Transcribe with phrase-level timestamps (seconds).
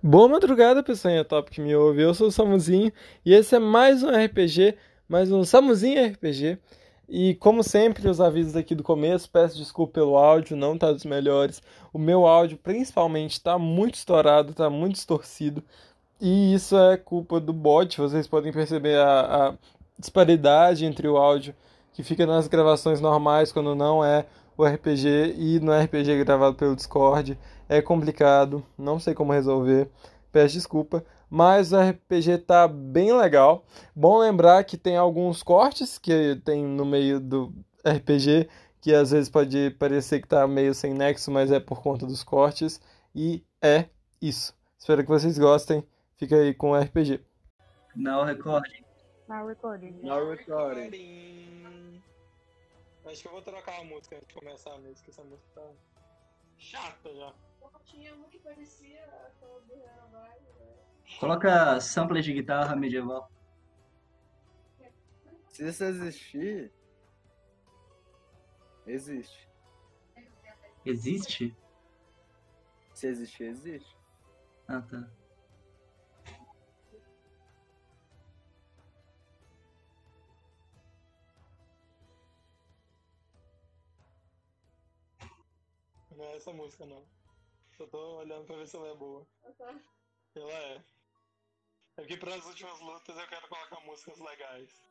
[0.00, 2.02] Boa madrugada, pessoal top que me ouve.
[2.02, 2.92] Eu sou o Samuzinho
[3.26, 4.76] e esse é mais um RPG,
[5.08, 6.56] mais um Samuzinho RPG.
[7.08, 11.04] E como sempre, os avisos aqui do começo, peço desculpa pelo áudio, não tá dos
[11.04, 11.60] melhores.
[11.92, 15.64] O meu áudio, principalmente, tá muito estourado, tá muito distorcido.
[16.20, 17.98] E isso é culpa do bot.
[17.98, 19.54] Vocês podem perceber a, a
[19.98, 21.52] disparidade entre o áudio
[21.92, 24.26] que fica nas gravações normais quando não é
[24.56, 27.36] o RPG e no RPG gravado pelo Discord.
[27.68, 29.90] É complicado, não sei como resolver.
[30.32, 33.64] Peço desculpa, mas o RPG tá bem legal.
[33.94, 37.52] Bom lembrar que tem alguns cortes que tem no meio do
[37.86, 38.48] RPG
[38.80, 42.22] que às vezes pode parecer que tá meio sem nexo, mas é por conta dos
[42.22, 42.80] cortes
[43.14, 43.88] e é
[44.20, 44.54] isso.
[44.78, 45.84] Espero que vocês gostem.
[46.16, 47.20] Fica aí com o RPG.
[47.94, 48.84] Now recording.
[49.28, 50.00] Now recording.
[50.02, 52.02] Now recording.
[53.04, 55.10] Acho que eu vou trocar a música antes de começar a música.
[55.10, 55.62] Essa música tá
[56.56, 57.32] chata já.
[57.84, 60.38] Tinha uma que parecia aquela do Renovai.
[61.18, 63.30] Coloca samples de guitarra medieval.
[65.48, 66.72] Se isso existir.
[68.86, 69.48] Existe.
[70.84, 71.56] Existe?
[72.94, 73.96] Se existir, existe.
[74.66, 75.10] Ah, tá.
[86.16, 87.17] Não é essa música, não.
[87.78, 89.24] Só tô olhando pra ver se ela é boa.
[90.34, 90.74] Ela é.
[91.96, 94.82] É porque pras últimas lutas eu quero colocar músicas legais.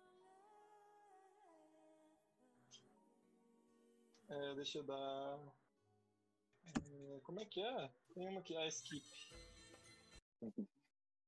[4.29, 5.39] É, deixa eu dar.
[6.65, 7.91] É, como é que é?
[8.13, 9.05] Tem uma aqui, a skip.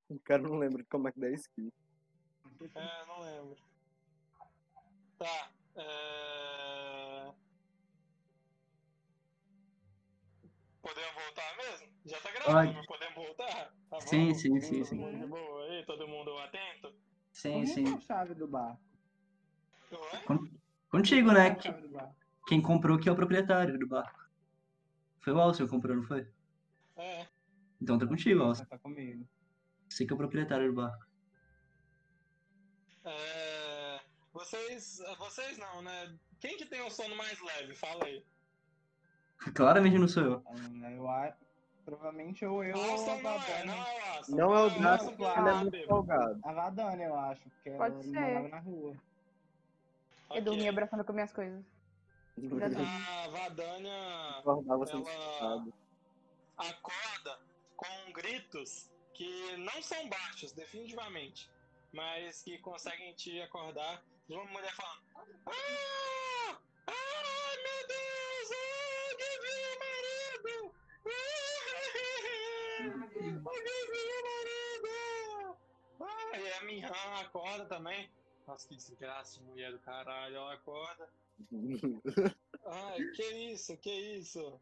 [0.10, 1.74] O cara não lembra como é que dá skip.
[2.74, 3.58] É, não lembro.
[5.18, 5.52] Tá.
[5.76, 6.59] É...
[10.90, 11.88] Podemos voltar mesmo?
[12.04, 13.72] Já tá gravando, mas podemos voltar?
[13.92, 14.34] Tá Sim, bom?
[14.34, 15.20] sim, sim, sim.
[15.20, 16.92] De boa aí, todo mundo atento?
[17.32, 17.94] Sim, sim.
[17.94, 18.76] a chave do bar?
[19.92, 20.50] Oi?
[20.90, 21.62] Contigo, né?
[21.62, 22.12] chave do bar?
[22.48, 24.20] Quem comprou que é o proprietário do barco.
[25.20, 26.28] Foi o Alcio que comprou, não foi?
[26.98, 27.28] É.
[27.80, 28.66] Então tá contigo, Alcio.
[28.66, 29.30] Tá comigo.
[29.88, 31.06] Você que é o proprietário do barco.
[33.06, 34.00] É,
[34.34, 34.98] Vocês.
[35.20, 36.18] Vocês não, né?
[36.40, 37.76] Quem que tem o sono mais leve?
[37.76, 38.26] Fala aí.
[39.56, 40.44] Claramente não sou eu.
[40.48, 41.38] Ah, Eu acho.
[41.86, 43.64] Provavelmente ou eu ou a Aston não é,
[44.30, 45.42] não é o é Draco, que porque claro.
[45.42, 46.40] ele é muito folgado.
[46.44, 48.12] A Vadania, eu acho, porque Pode ela ser.
[48.20, 48.96] morava na rua.
[50.36, 51.66] Eu dormia abraçando com minhas coisas.
[52.38, 53.92] A Vadania.
[54.46, 55.74] Ela- assustado.
[56.58, 57.40] acorda
[57.76, 61.50] com gritos que não são baixos, definitivamente,
[61.92, 65.02] mas que conseguem te acordar de uma mulher falando:
[65.48, 66.56] Ah!
[66.88, 68.52] Ai meu Deus!
[68.54, 70.76] Ah, Alguém viu o marido!
[76.02, 76.30] Ah!
[76.32, 76.88] Ah, e a minha
[77.22, 78.10] acorda também.
[78.48, 81.10] Nossa, que desgraça de mulher do caralho, ela acorda.
[82.66, 84.60] Ai, que isso, que isso?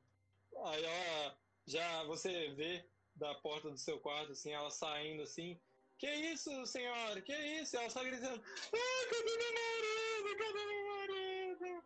[0.66, 5.59] Aí ela já você vê da porta do seu quarto, assim, ela saindo assim.
[5.97, 7.22] Que isso, senhora?
[7.22, 7.75] Que isso?
[7.75, 8.44] Ela só gritando.
[8.74, 10.38] Ai, cadê meu marido?
[10.38, 11.84] Cadê meu marido?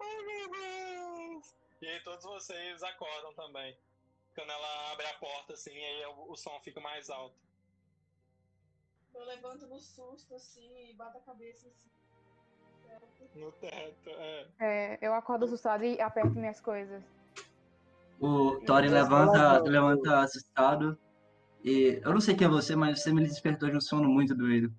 [0.00, 1.54] Ai, meu Deus!
[1.80, 3.76] E aí todos vocês acordam também.
[4.34, 7.36] Quando ela abre a porta, assim, aí o, o som fica mais alto.
[9.14, 11.88] Eu levanto no susto, assim, e bato a cabeça assim.
[13.34, 14.46] No teto, é.
[14.60, 17.02] É, eu acordo assustada e aperto minhas coisas.
[18.20, 20.98] O Thorin levanta, levanta assustado.
[21.62, 24.34] E eu não sei quem é você, mas você me despertou de um sono muito
[24.34, 24.72] doido.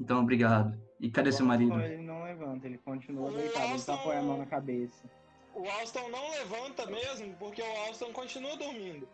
[0.00, 0.78] Então, obrigado.
[1.00, 1.80] E cadê seu marido?
[1.80, 5.08] Ele não levanta, ele continua deitado, ele tá põe a mão na cabeça.
[5.54, 9.08] O Alston não levanta mesmo, porque o Alston continua dormindo.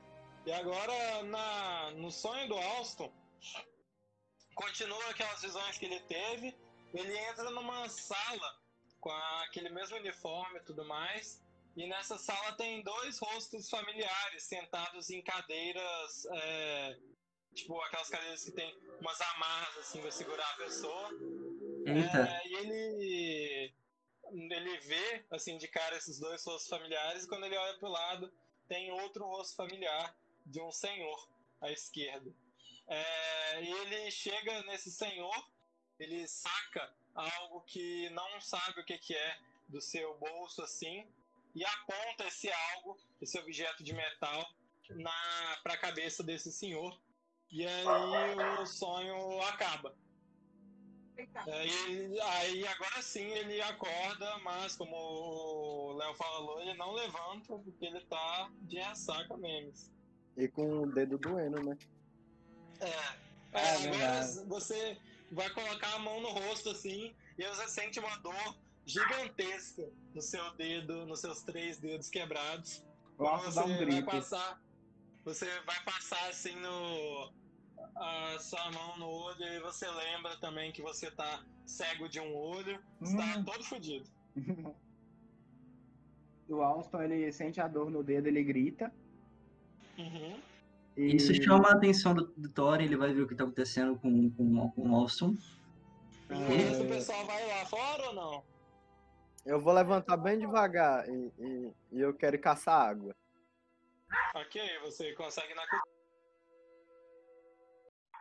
[0.46, 3.12] E agora, na, no sonho do Alston,
[4.54, 6.56] continua aquelas visões que ele teve.
[6.94, 8.56] Ele entra numa sala
[9.00, 11.42] com aquele mesmo uniforme e tudo mais.
[11.76, 16.98] E nessa sala tem dois rostos familiares sentados em cadeiras, é,
[17.54, 21.10] tipo aquelas cadeiras que tem umas amarras assim pra segurar a pessoa.
[21.86, 23.74] É, e ele
[24.32, 28.32] ele vê assim de cara esses dois rostos familiares e quando ele olha pro lado
[28.68, 31.28] tem outro rosto familiar de um senhor
[31.60, 32.32] à esquerda.
[32.86, 35.50] É, e ele chega nesse senhor,
[35.98, 39.38] ele saca algo que não sabe o que, que é
[39.68, 41.06] do seu bolso assim
[41.54, 44.48] e aponta esse algo, esse objeto de metal
[44.90, 46.98] na para a cabeça desse senhor.
[47.50, 49.94] E aí o sonho acaba.
[51.46, 57.58] É, e aí agora sim ele acorda, mas como o Léo falou, ele não levanta
[57.58, 59.90] porque ele tá de ressaca memes.
[60.36, 61.76] E com o dedo doendo, né?
[62.80, 63.28] É.
[63.52, 64.96] É É, agora você
[65.32, 68.56] vai colocar a mão no rosto assim e você sente uma dor
[68.86, 72.84] gigantesca no seu dedo, nos seus três dedos quebrados.
[73.18, 74.62] O Alce dá um você vai passar,
[75.24, 77.32] você vai passar assim no
[77.96, 82.34] a sua mão no olho e você lembra também que você tá cego de um
[82.36, 83.44] olho, está Hum.
[83.44, 84.08] todo fodido.
[86.48, 88.90] O Alston, ele sente a dor no dedo, ele grita.
[89.98, 90.40] Uhum.
[90.96, 91.14] E...
[91.14, 94.30] Isso chama a atenção do, do Thorin, ele vai ver o que tá acontecendo com,
[94.30, 95.36] com, com o Alston.
[96.30, 96.82] E É.
[96.82, 98.44] o pessoal vai lá fora ou não?
[99.44, 103.14] Eu vou levantar bem devagar e, e, e eu quero caçar água.
[104.34, 105.66] Ok, você consegue na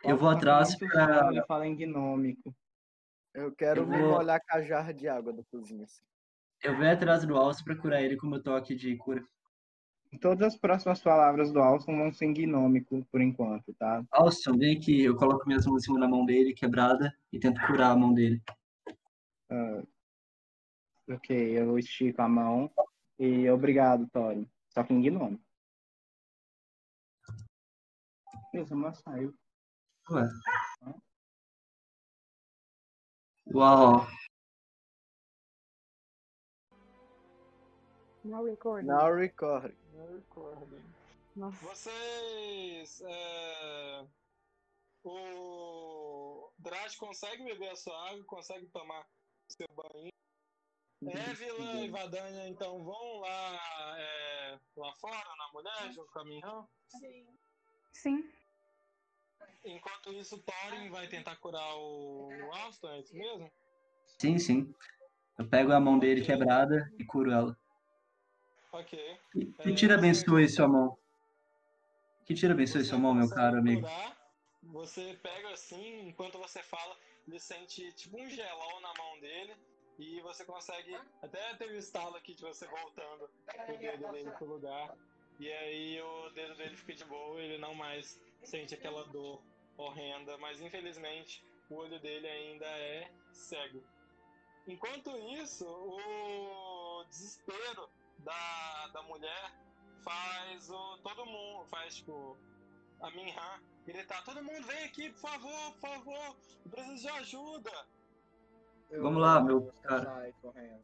[0.03, 2.55] Eu vou atrás pra- Ele fala em gnômico.
[3.33, 5.83] Eu quero Eu vou- molhar com a jarra de água da cozinha.
[5.83, 6.01] assim.
[6.63, 9.23] Eu vou atrás do Alston pra curar ele com o meu toque de cura.
[10.21, 14.03] Todas as próximas palavras do Alston vão ser em gnômico, por enquanto, tá?
[14.11, 17.59] Alston, vem aqui, eu coloco minhas mãos em cima da mão dele, quebrada, e tento
[17.67, 18.41] curar a mão dele.
[21.09, 22.71] Ok, eu estico a mão.
[23.19, 24.49] E obrigado, Thorin.
[24.69, 25.43] Só que em gnômico.
[28.53, 29.33] Isso, mas saiu.
[30.09, 30.23] Ué.
[33.53, 34.07] Uau,
[38.27, 38.87] Now recording.
[38.87, 39.73] Now record.
[41.35, 41.65] Nossa.
[41.65, 43.01] Vocês.
[43.01, 44.05] É...
[45.03, 49.07] O Drat consegue beber a sua água, consegue tomar
[49.47, 50.11] seu banho.
[51.03, 56.67] Évila e Vadania, então, vão lá, é, lá fora, na mulher, a Minhan.
[56.89, 57.37] Sim.
[57.93, 58.29] Sim.
[59.65, 63.51] Enquanto isso, Thorin vai tentar curar o Alston, é isso mesmo?
[64.19, 64.73] sim, sim.
[65.37, 67.57] Eu pego a mão dele quebrada e curo ela.
[68.71, 69.19] Ok.
[69.61, 70.97] Que tira abençoe sua mão.
[72.25, 73.81] Que tira abençoe Você sua mão, meu caro amigo.
[73.81, 74.17] curar,
[74.63, 76.97] você pega assim, enquanto você fala,
[77.27, 79.53] ele sente tipo um gelol na mão dele.
[79.99, 84.45] E você consegue até ter o estalo aqui de você voltando o dedo dele pro
[84.45, 84.95] lugar.
[85.39, 89.41] E aí o dedo dele fica de boa, ele não mais sente aquela dor
[89.77, 90.37] horrenda.
[90.37, 93.83] Mas infelizmente o olho dele ainda é cego.
[94.67, 97.89] Enquanto isso, o desespero
[98.19, 99.51] da, da mulher
[100.03, 102.37] faz o todo mundo, faz tipo
[102.99, 106.35] a Minha gritar, todo mundo vem aqui, por favor, por favor,
[106.65, 107.71] eu preciso de ajuda.
[108.89, 110.33] Eu Vamos lá, meu cara.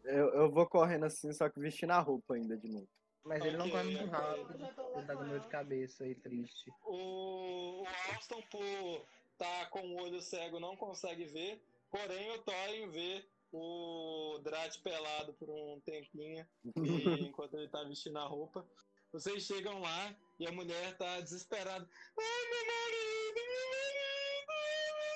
[0.03, 2.87] Eu, eu vou correndo assim, só que vestindo a roupa ainda de novo.
[3.25, 4.53] Mas ele não corre muito rápido.
[4.95, 6.71] Ele tá com dor de cabeça e triste.
[6.83, 9.05] O, o Alston, por
[9.37, 15.33] tá com o olho cego, não consegue ver, porém o Thorin vê o Drat pelado
[15.33, 18.65] por um tempinho, e, enquanto ele tá vestindo a roupa.
[19.11, 21.87] Vocês chegam lá e a mulher tá desesperada.
[22.17, 25.15] Ai, meu marido, meu marido, ai, meu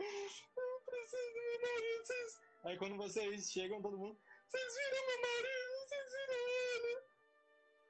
[0.00, 0.44] Deus!
[0.56, 2.06] Eu preciso do meu marido.
[2.06, 2.40] Vocês...
[2.64, 4.18] Aí quando vocês chegam, todo mundo.
[4.48, 5.67] Vocês viram meu marido?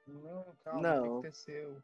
[0.08, 0.98] Não, calma, Não.
[0.98, 1.82] o que aconteceu?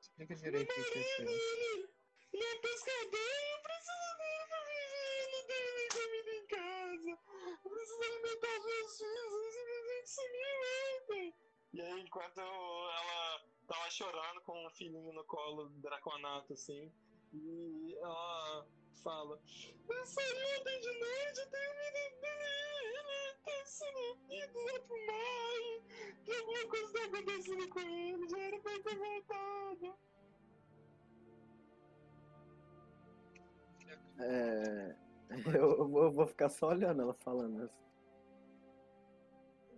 [0.00, 1.28] Explica direito o que aconteceu.
[1.28, 5.36] É um pescador, eu preciso dele.
[5.48, 7.18] Ele comida em casa.
[7.64, 9.54] Eu preciso alimentar os meus filhos.
[9.54, 10.52] Simplesmente sumiu
[11.02, 11.34] ontem.
[11.72, 16.92] E aí, enquanto ela tava chorando com um filhinho no colo do Draconato, assim,
[17.32, 18.66] e ela
[19.06, 19.40] fala:
[19.88, 22.98] Eu saí ontem de noite, eu tenho medo dele.
[22.98, 25.60] Ele tá sendo ido lá pro mar.
[26.26, 28.28] E alguma coisa tá acontecendo com ele.
[28.28, 29.98] Já era pra ele ter voltado.
[34.18, 34.96] É,
[35.56, 37.86] eu, eu vou- ficar só olhando ela falando assim.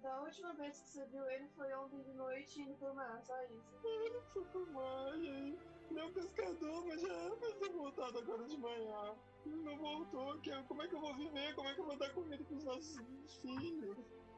[0.00, 3.34] Da última vez que você viu ele foi ontem de noite indo pro mar, só
[3.44, 3.76] isso.
[3.84, 5.58] Ele foi pro mar e
[5.96, 9.14] é um pescador, mas já era pra ele ter voltado agora de manhã.
[9.46, 11.54] Não voltou, que eu- como é que eu vou viver?
[11.54, 13.00] Como é que eu vou dar comida pros nossos
[13.40, 13.96] filhos?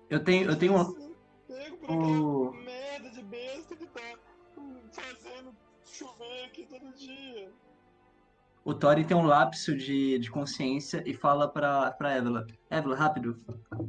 [0.09, 0.93] Eu tenho, eu tenho uma.
[1.49, 4.19] Pego por O- merda de besta que tá
[4.93, 5.55] fazendo
[5.85, 7.51] chover aqui todo dia.
[8.65, 12.47] O Thorin tem um lapso de, de consciência e fala pra, pra Évila.
[12.69, 13.37] Évila, rápido.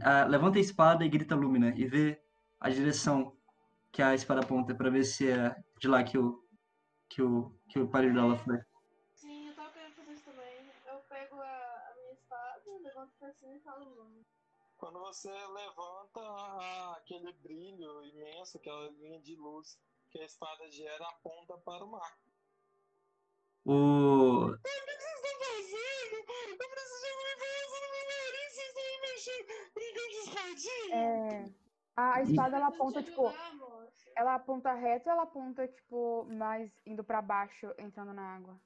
[0.02, 2.20] ah, levanta a espada e grita Lúmina e vê
[2.60, 3.36] a direção
[3.92, 6.41] que a espada aponta pra ver se é de lá que o,
[7.12, 8.58] que o, que o pariu dela foi.
[9.14, 10.72] Sim, eu tava querendo fazer isso também.
[10.86, 14.26] Eu pego a, a minha espada, levanto pra cima e falo o nome.
[14.78, 19.78] Quando você levanta aquele brilho imenso, aquela linha de luz
[20.10, 22.18] que a espada gera, aponta para o mar.
[23.64, 26.16] O, O que vocês estão fazendo?
[26.16, 30.96] Eu preciso de nariz, vocês estão mexendo, brincando de espadinha?
[30.96, 31.71] É.
[31.96, 33.24] A, a espada ela aponta, tipo,
[34.16, 38.60] ela aponta reto ou ela aponta, tipo, mais indo pra baixo, entrando na água?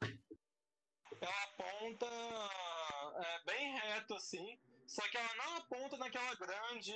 [1.22, 6.94] Ela aponta é, bem reto assim, só que ela não aponta naquela grande,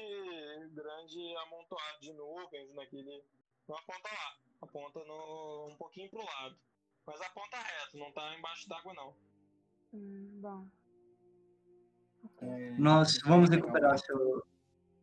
[0.72, 3.24] grande amontoado de nuvens, naquele.
[3.68, 6.58] Não aponta lá, aponta no, um pouquinho pro lado.
[7.06, 9.16] Mas aponta reto, não tá embaixo d'água não.
[9.94, 10.68] Hum, bom.
[12.42, 14.46] É, Nós vamos recuperar o- seu.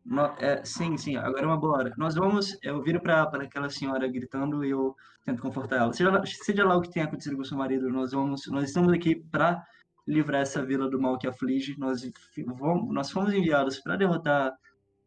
[0.07, 1.93] No- é, sim, sim, agora é uma boa hora.
[1.97, 2.57] Nós vamos.
[2.63, 4.95] Eu viro para aquela senhora gritando e eu
[5.25, 5.91] tento confortar ela.
[5.91, 8.47] Seja lá, seja lá o que tenha acontecido com seu marido, nós vamos.
[8.47, 9.61] Nós estamos aqui para
[10.07, 11.77] livrar essa vila do mal que aflige.
[11.77, 14.57] Nós, vamos, nós fomos enviados para derrotar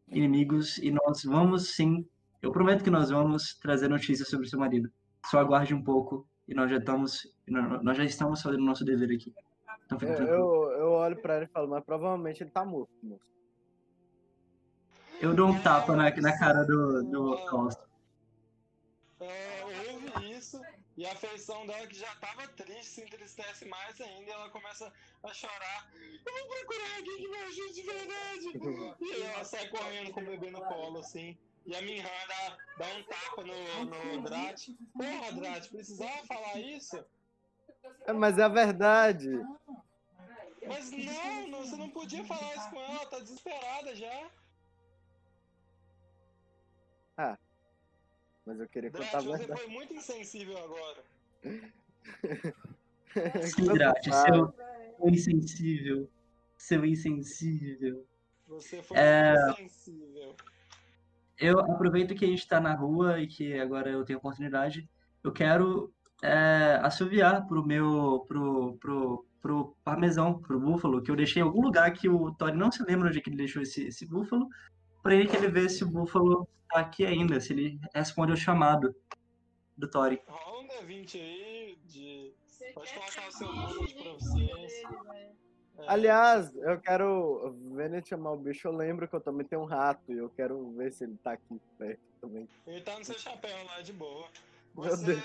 [0.07, 2.05] inimigos e nós vamos sim.
[2.39, 4.87] Eu prometo que nós vamos trazer notícias sobre seu marido.
[5.25, 7.23] Só aguarde um pouco e nós já estamos.
[7.47, 9.33] Nós já estamos fazendo o nosso dever aqui.
[9.83, 13.31] Então fique Eu, eu, olho pra ele e falo, mas provavelmente ele tá morto, moço.
[15.21, 17.87] Eu dou um tapa na, na cara do, do Costa.
[19.19, 20.59] É, ouve isso
[20.97, 24.91] e a feição dela que já tava triste se entristece mais ainda e ela começa
[25.23, 25.89] a chorar.
[25.93, 28.97] Eu vou procurar alguém que me ajude de verdade.
[28.99, 31.37] E ela sai correndo com o bebê no colo, assim.
[31.65, 34.69] E a minha dá, dá um tapa no, no Drat.
[34.93, 37.03] Porra, Drat, precisava falar isso?
[38.05, 39.29] É, mas é a verdade.
[40.67, 44.31] Mas não, não, você não podia falar isso com ela, ela tá desesperada já.
[48.45, 49.61] Mas eu queria contar a Drat, você verdade.
[49.61, 51.03] foi muito insensível agora.
[53.73, 56.09] Drat, seu, seu insensível.
[56.57, 58.05] Seu insensível.
[58.47, 59.33] Você foi É.
[59.45, 60.35] muito insensível.
[61.37, 64.87] Eu aproveito que a gente tá na rua e que agora eu tenho oportunidade.
[65.23, 68.25] Eu quero é, assoviar pro meu.
[68.27, 72.55] pro, pro, pro parmesão, pro búfalo, que eu deixei em algum lugar que o Tori
[72.55, 74.47] não se lembra onde é que ele deixou esse, esse búfalo,
[75.01, 78.37] pra ele que ele vê se o búfalo tá aqui ainda, se ele responde ao
[78.37, 78.95] chamado
[79.77, 80.21] do Tori.
[80.27, 82.33] Rola um D20 aí de.
[82.73, 84.89] Pode colocar o seu bônus de proficiência.
[85.13, 85.31] é,
[85.87, 87.55] Aliás, eu quero.
[87.73, 90.29] Vendo ele chamar o bicho, eu lembro que eu também tenho um rato e eu
[90.29, 92.47] quero ver se ele tá aqui perto também.
[92.67, 94.27] Ele tá no seu chapéu lá de boa.
[94.75, 95.21] Você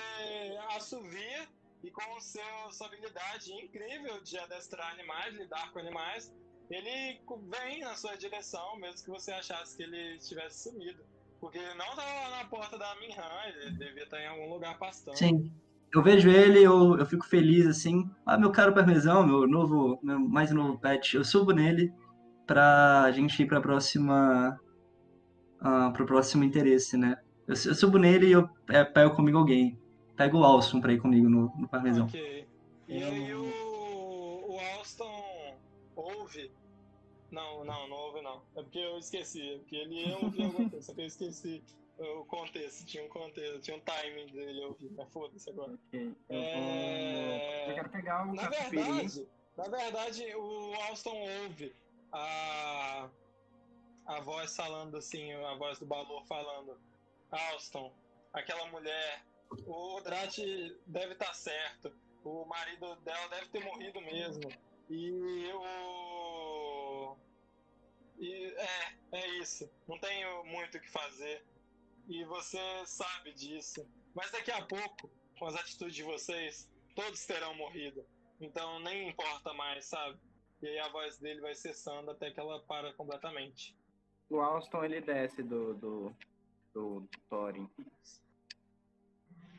[0.76, 1.46] assovia
[1.82, 6.32] e com sua habilidade incrível de adestrar animais, lidar com animais,
[6.70, 11.02] ele vem na sua direção, mesmo que você achasse que ele estivesse sumido.
[11.40, 14.78] Porque ele não tava lá na porta da Minhan, ele devia estar em algum lugar
[14.78, 15.16] pastando.
[15.16, 15.52] Sim.
[15.94, 18.10] Eu vejo ele, eu, eu fico feliz assim.
[18.24, 21.16] Ah, meu caro parmesão, meu novo, meu mais novo pet.
[21.16, 21.92] Eu subo nele
[22.46, 24.58] pra gente ir pra próxima.
[25.60, 27.16] ah, pro próximo interesse, né?
[27.46, 29.78] Eu, eu subo nele e eu é, pego comigo alguém.
[30.16, 32.06] Pego o Alson pra ir comigo no, no parmesão.
[32.06, 32.46] Ok.
[32.88, 35.15] E aí o, o Alston
[35.96, 36.52] ouve.
[37.30, 38.42] Não, não, não ouve não.
[38.54, 39.54] É porque eu esqueci.
[39.54, 41.62] É porque ele ia ouvir alguma coisa, só que eu esqueci
[41.98, 42.84] o contexto.
[42.86, 44.90] Tinha um contexto, tinha um timing dele ouvir.
[44.92, 45.72] Mas foda-se agora.
[45.72, 47.70] Ok, eu, É, vou...
[47.70, 51.74] eu quero pegar o Na verdade, na verdade, o Alston ouve
[52.12, 53.08] a,
[54.06, 56.78] a voz falando assim, a voz do Balor falando.
[57.30, 57.92] Alston,
[58.32, 59.24] aquela mulher,
[59.66, 60.38] o Drat
[60.86, 61.92] deve estar certo.
[62.24, 64.50] O marido dela deve ter morrido mesmo.
[64.88, 67.16] E o.
[68.18, 69.68] E é, é isso.
[69.88, 71.44] Não tenho muito o que fazer.
[72.08, 73.86] E você sabe disso.
[74.14, 78.04] Mas daqui a pouco, com as atitudes de vocês, todos terão morrido.
[78.40, 80.18] Então nem importa mais, sabe?
[80.62, 83.76] E aí a voz dele vai cessando até que ela para completamente.
[84.30, 86.12] O Alston ele desce do, do,
[86.72, 87.68] do Thorin.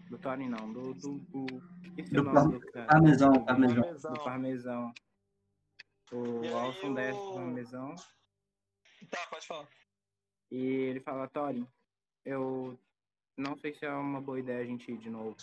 [0.09, 0.93] Do Thorin não, do.
[0.93, 1.45] do, do...
[1.85, 2.87] Esqueci Do o nome do cara.
[2.87, 3.81] Parmesão, parmesão.
[3.81, 4.13] Parmesão.
[4.13, 4.93] Do parmesão.
[6.11, 7.95] O aí Alston desce o- do parmesão
[9.09, 9.67] Tá, pode falar.
[10.51, 11.67] e ele fala, Thorin,
[12.25, 12.77] eu
[13.37, 15.35] não sei se é uma boa ideia a gente ir de novo.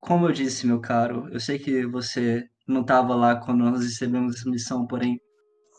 [0.00, 4.36] Como eu disse, meu caro, eu sei que você não estava lá quando nós recebemos
[4.36, 5.20] essa missão, porém,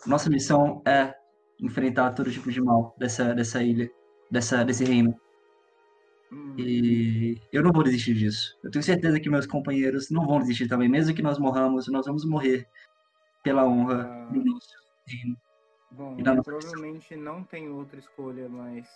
[0.06, 1.14] nossa missão é
[1.60, 3.90] enfrentar todo tipo de mal dessa, dessa ilha,
[4.30, 5.20] dessa, desse reino.
[6.32, 8.58] Hum, E eu não vou desistir disso.
[8.64, 10.88] Eu tenho certeza que meus companheiros não vão desistir também.
[10.88, 12.68] Mesmo que nós morramos, nós vamos morrer
[13.44, 14.26] pela honra Ah.
[14.32, 14.70] do nosso
[15.08, 15.38] reino.
[15.92, 18.88] Bom, E da eu nossa provavelmente não tenho outra escolha, mas.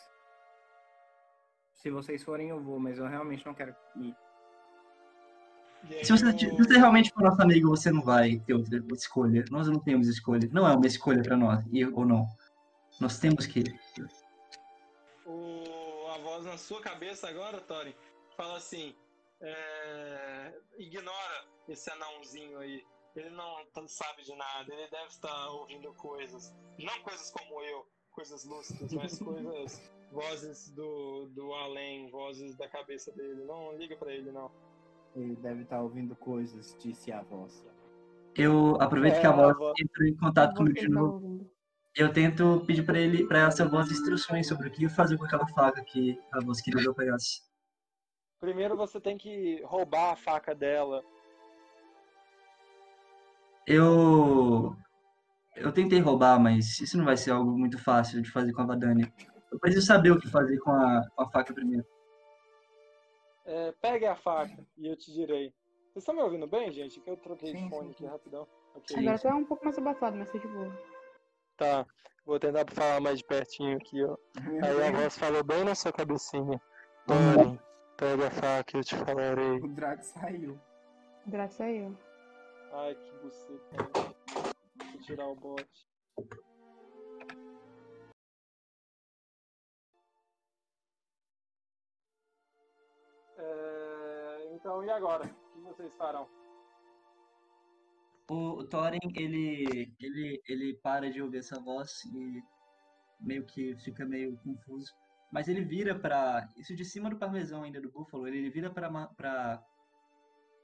[1.74, 4.16] Se vocês forem, eu vou, mas eu realmente não quero ir.
[6.04, 9.46] Se você, se você realmente for nosso amigo, você não vai ter outra escolha.
[9.52, 10.50] Nós não temos escolha.
[10.52, 12.25] Não é uma escolha para nós, ir ou não.
[13.00, 13.80] Nós temos que ir.
[15.25, 17.94] o, a voz na sua cabeça agora, Thorin,
[18.36, 18.96] fala assim:
[19.42, 22.84] é, ignora esse anãozinho aí.
[23.15, 26.53] Ele não sabe de nada, ele deve estar ouvindo coisas.
[26.77, 33.12] Não coisas como eu, coisas lúcidas, mas coisas, vozes do, do além, vozes da cabeça
[33.13, 33.45] dele.
[33.45, 34.51] Não liga pra ele, não.
[35.15, 37.65] Ele deve estar ouvindo coisas, disse a voz.
[38.36, 41.50] Eu aproveito É, que a voz a entrou em contato comigo de tá novo.
[41.95, 45.48] Eu tento pedir pra ele, pra essa voz, instruções sobre o que fazer com aquela
[45.48, 47.41] faca que a voz queria que eu pegasse.
[48.41, 51.01] Primeiro você tem que roubar a faca dela.
[53.67, 54.75] Eu.
[55.55, 58.65] Eu tentei roubar, mas isso não vai ser algo muito fácil de fazer com a
[58.65, 59.12] Vadania.
[59.51, 61.86] Eu preciso saber o que fazer com a, com a faca primeiro.
[63.45, 65.53] É, pegue a faca e eu te direi.
[65.93, 67.00] Vocês estão me ouvindo bem, gente?
[67.00, 68.45] Que eu troquei de Sim, fone sim, aqui rapidão.
[68.75, 68.98] Ok.
[68.98, 70.77] Agora tá um pouco mais abafado, mas tá de boa.
[71.55, 71.86] Tá.
[72.25, 74.17] Vou tentar falar mais de pertinho aqui, ó.
[74.62, 76.60] Aí a voz falou bem na sua cabecinha.
[77.07, 77.60] Dani,
[77.95, 79.60] pega a faca e eu te falarei.
[79.60, 80.60] O Drago saiu.
[81.27, 81.95] Graças a eu.
[82.77, 83.12] Ai, que.
[84.77, 85.65] Deixa eu tirar o bot.
[93.38, 95.25] É, Então, e agora?
[95.25, 96.27] O que vocês farão?
[98.29, 102.41] O, Thorin, ele, ele, ele para de ouvir essa voz e
[103.20, 104.91] meio que fica meio confuso.
[105.32, 106.48] Mas ele vira pra.
[106.58, 109.63] Isso de cima do parmesão ainda do búfalo, ele vira pra, ma- pra,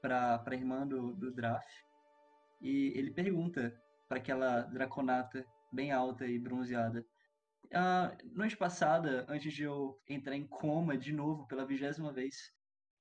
[0.00, 1.64] pra, pra irmã do, do Draf.
[2.62, 3.76] E ele pergunta
[4.08, 7.04] pra aquela draconata bem alta e bronzeada.
[7.74, 12.54] Ah, noite passada, antes de eu entrar em coma de novo pela vigésima vez,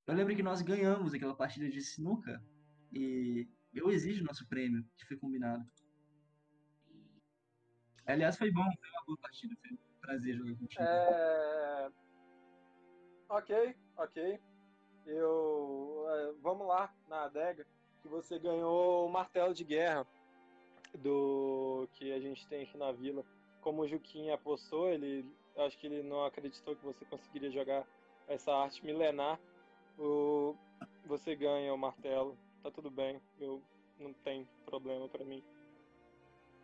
[0.07, 2.43] eu lembro que nós ganhamos aquela partida de sinuca.
[2.91, 5.63] E eu exijo nosso prêmio, que foi combinado.
[8.05, 10.83] Aliás, foi bom, foi uma boa partida, foi um prazer jogar contigo.
[10.83, 11.91] É...
[13.29, 14.39] Ok, ok.
[15.05, 16.05] Eu.
[16.09, 17.65] é, vamos lá na adega.
[18.01, 20.05] Que você ganhou o martelo de guerra
[20.97, 23.23] do que a gente tem aqui na vila.
[23.61, 25.25] Como o Juquinha apostou, ele.
[25.57, 27.85] Acho que ele não acreditou que você conseguiria jogar
[28.27, 29.39] essa arte milenar.
[29.99, 30.55] O,
[31.05, 32.37] você ganha o martelo.
[32.63, 33.21] Tá tudo bem.
[33.39, 33.61] Eu
[33.99, 35.43] não tem problema pra mim.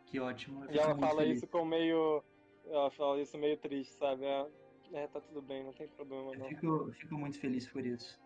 [0.06, 0.64] Que ótimo.
[0.66, 1.38] E fico ela fala feliz.
[1.38, 2.24] isso com meio.
[2.66, 4.26] Ela fala isso meio triste, sabe?
[4.26, 4.48] É,
[4.94, 6.48] é, tá tudo bem, não tem problema Eu não.
[6.48, 8.20] fico, eu fico muito feliz por isso.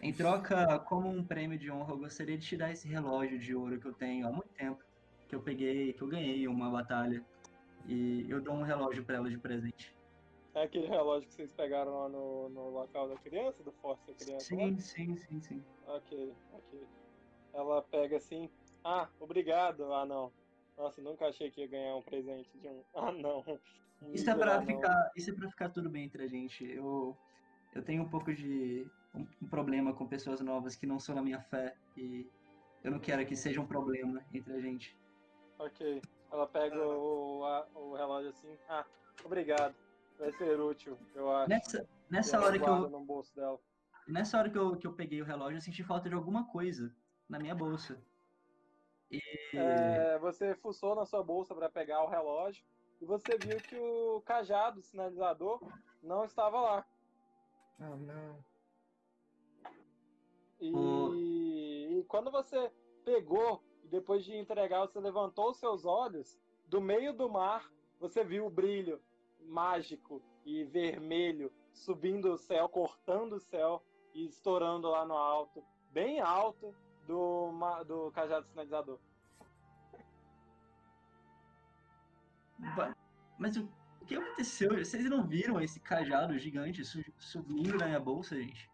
[0.00, 3.54] Em troca, como um prêmio de honra, eu gostaria de te dar esse relógio de
[3.54, 4.82] ouro que eu tenho há muito tempo.
[5.28, 7.24] Que eu peguei, que eu ganhei uma batalha.
[7.86, 9.96] E eu dou um relógio pra ela de presente.
[10.54, 14.14] É aquele relógio que vocês pegaram lá no, no local da criança, do Forte da
[14.14, 14.54] criança?
[14.54, 14.60] lá?
[14.60, 15.64] Sim, sim, sim, sim.
[15.86, 16.86] Ok, ok.
[17.54, 18.50] Ela pega assim.
[18.84, 19.92] Ah, obrigado.
[19.92, 20.32] Ah, não.
[20.76, 22.82] Nossa, nunca achei que ia ganhar um presente de um.
[22.94, 23.44] Ah, não.
[24.02, 24.66] Um Isso é pra anão.
[24.66, 26.64] ficar, isso é pra ficar tudo bem entre a gente.
[26.64, 27.16] Eu,
[27.74, 31.22] eu tenho um pouco de um, um problema com pessoas novas que não são na
[31.22, 32.26] minha fé e
[32.82, 34.96] eu não quero que seja um problema entre a gente.
[35.58, 36.02] Ok.
[36.30, 38.56] Ela pega o, a- o relógio assim.
[38.68, 38.84] Ah,
[39.24, 39.74] obrigado.
[40.18, 41.48] Vai ser útil, eu acho.
[41.50, 43.58] Nessa, nessa hora que eu, no bolso dela.
[44.06, 46.94] nessa hora que eu, que eu peguei o relógio, eu senti falta de alguma coisa
[47.28, 48.00] na minha bolsa.
[49.10, 49.20] E
[49.54, 52.64] É, você fuçou na sua bolsa para pegar o relógio
[53.00, 55.60] e você viu que o cajado o sinalizador
[56.02, 56.86] não estava lá.
[57.78, 58.44] Ah, não.
[60.62, 62.70] E, e quando você
[63.04, 68.46] pegou depois de entregar, você levantou os seus olhos, do meio do mar, você viu
[68.46, 69.00] o brilho
[69.40, 76.20] mágico e vermelho subindo o céu, cortando o céu e estourando lá no alto, bem
[76.20, 76.74] alto
[77.06, 77.50] do,
[77.86, 78.98] do cajado sinalizador.
[83.38, 83.68] Mas o,
[84.06, 84.78] que aconteceu?
[84.78, 88.71] Vocês não viram esse cajado gigante su- subindo na minha bolsa, gente?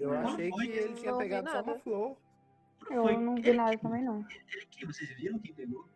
[0.00, 2.16] Eu Não achei foi que ele tinha Não pegado só uma flor.
[2.90, 4.26] Eu Foi não vi ele nada também, não.
[4.28, 5.88] Ele que vocês viram quem pegou?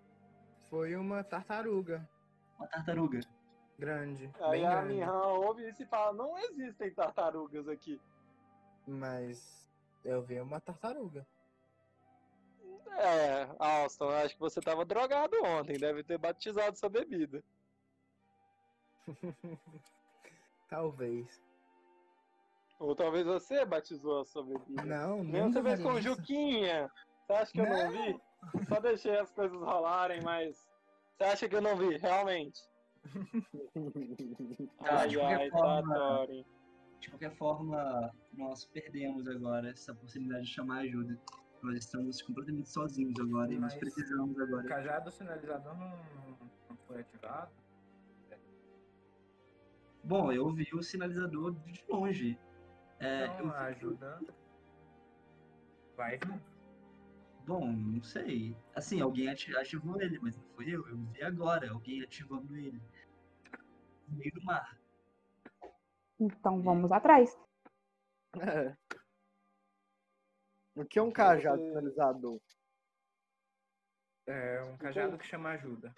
[0.70, 2.08] Foi uma tartaruga
[2.58, 3.20] Uma tartaruga.
[3.78, 5.02] grande, Aí bem a grande.
[5.04, 8.00] Ouve isso e fala: Não existem tartarugas aqui.
[8.86, 9.68] Mas
[10.04, 11.26] eu vi uma tartaruga.
[12.96, 17.44] É, Alston, acho que você tava drogado ontem, deve ter batizado sua bebida.
[20.68, 21.40] Talvez.
[22.78, 24.84] Ou talvez você batizou a sua bebida.
[24.84, 26.00] Não, Mesmo nunca você fez com.
[26.00, 26.90] Juquinha.
[27.26, 28.20] Você acha que eu não vi?
[28.68, 30.68] Só deixei as coisas rolarem, mas.
[31.16, 31.96] Você acha que eu não vi?
[31.96, 32.60] Realmente.
[34.84, 36.44] Tá, ai, de qualquer ai, forma- tá, Thorin.
[37.00, 41.18] De qualquer forma, nós perdemos agora essa possibilidade de chamar ajuda.
[41.62, 44.64] Nós estamos completamente sozinhos agora e nós Mas- precisamos O agora.
[44.64, 45.90] cajado sinalizador não,
[46.70, 47.50] não foi ativado?
[50.04, 52.38] Bom, eu vi o sinalizador de longe.
[53.00, 54.20] É, Então, ajuda
[55.96, 56.40] vai vir.
[57.46, 58.56] Bom, não sei.
[58.74, 60.86] Assim, alguém ati- ativou ele, mas não fui eu.
[60.88, 62.80] Eu vi agora alguém ativando ele.
[64.08, 64.78] no meio do mar.
[66.20, 67.30] Então vamos atrás.
[68.40, 68.76] É.
[70.74, 72.40] O que é um cajado finalizador?
[74.26, 75.92] É um cajado que chama ajuda.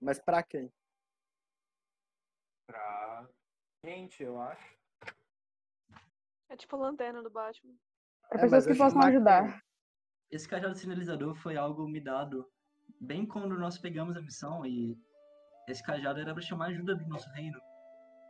[0.00, 0.72] Mas pra quem?
[2.66, 3.28] Pra
[3.84, 4.78] gente, eu acho.
[6.54, 7.74] É tipo a lanterna do Batman.
[8.28, 9.60] Para É, pessoas que possam ajudar.
[10.30, 12.48] Esse cajado sinalizador foi algo me dado
[13.00, 14.96] bem quando nós pegamos a missão e
[15.68, 17.58] esse cajado era para chamar ajuda do nosso reino.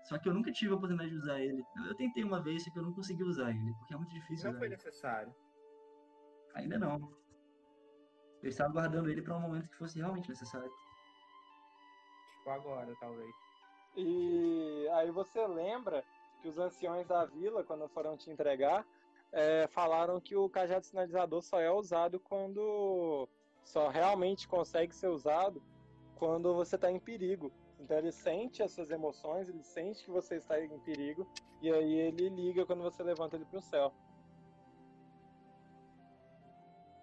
[0.08, 1.62] Só que eu nunca tive a oportunidade de usar ele.
[1.86, 4.44] Eu tentei uma vez, só que eu não consegui usar ele, porque é muito difícil
[4.44, 4.76] Não usar foi ele.
[4.76, 5.34] necessário.
[6.54, 6.96] Ainda não.
[8.42, 10.70] Eu estava guardando ele para um momento que fosse realmente necessário.
[12.38, 13.34] Tipo agora, talvez.
[13.96, 16.02] E aí você lembra
[16.44, 18.86] que os anciões da vila, quando foram te entregar,
[19.32, 23.26] é, falaram que o cajado sinalizador só é usado quando.
[23.64, 25.62] só realmente consegue ser usado
[26.16, 27.50] quando você está em perigo.
[27.80, 31.26] Então ele sente as suas emoções, ele sente que você está em perigo,
[31.62, 33.90] e aí ele liga quando você levanta ele para o céu.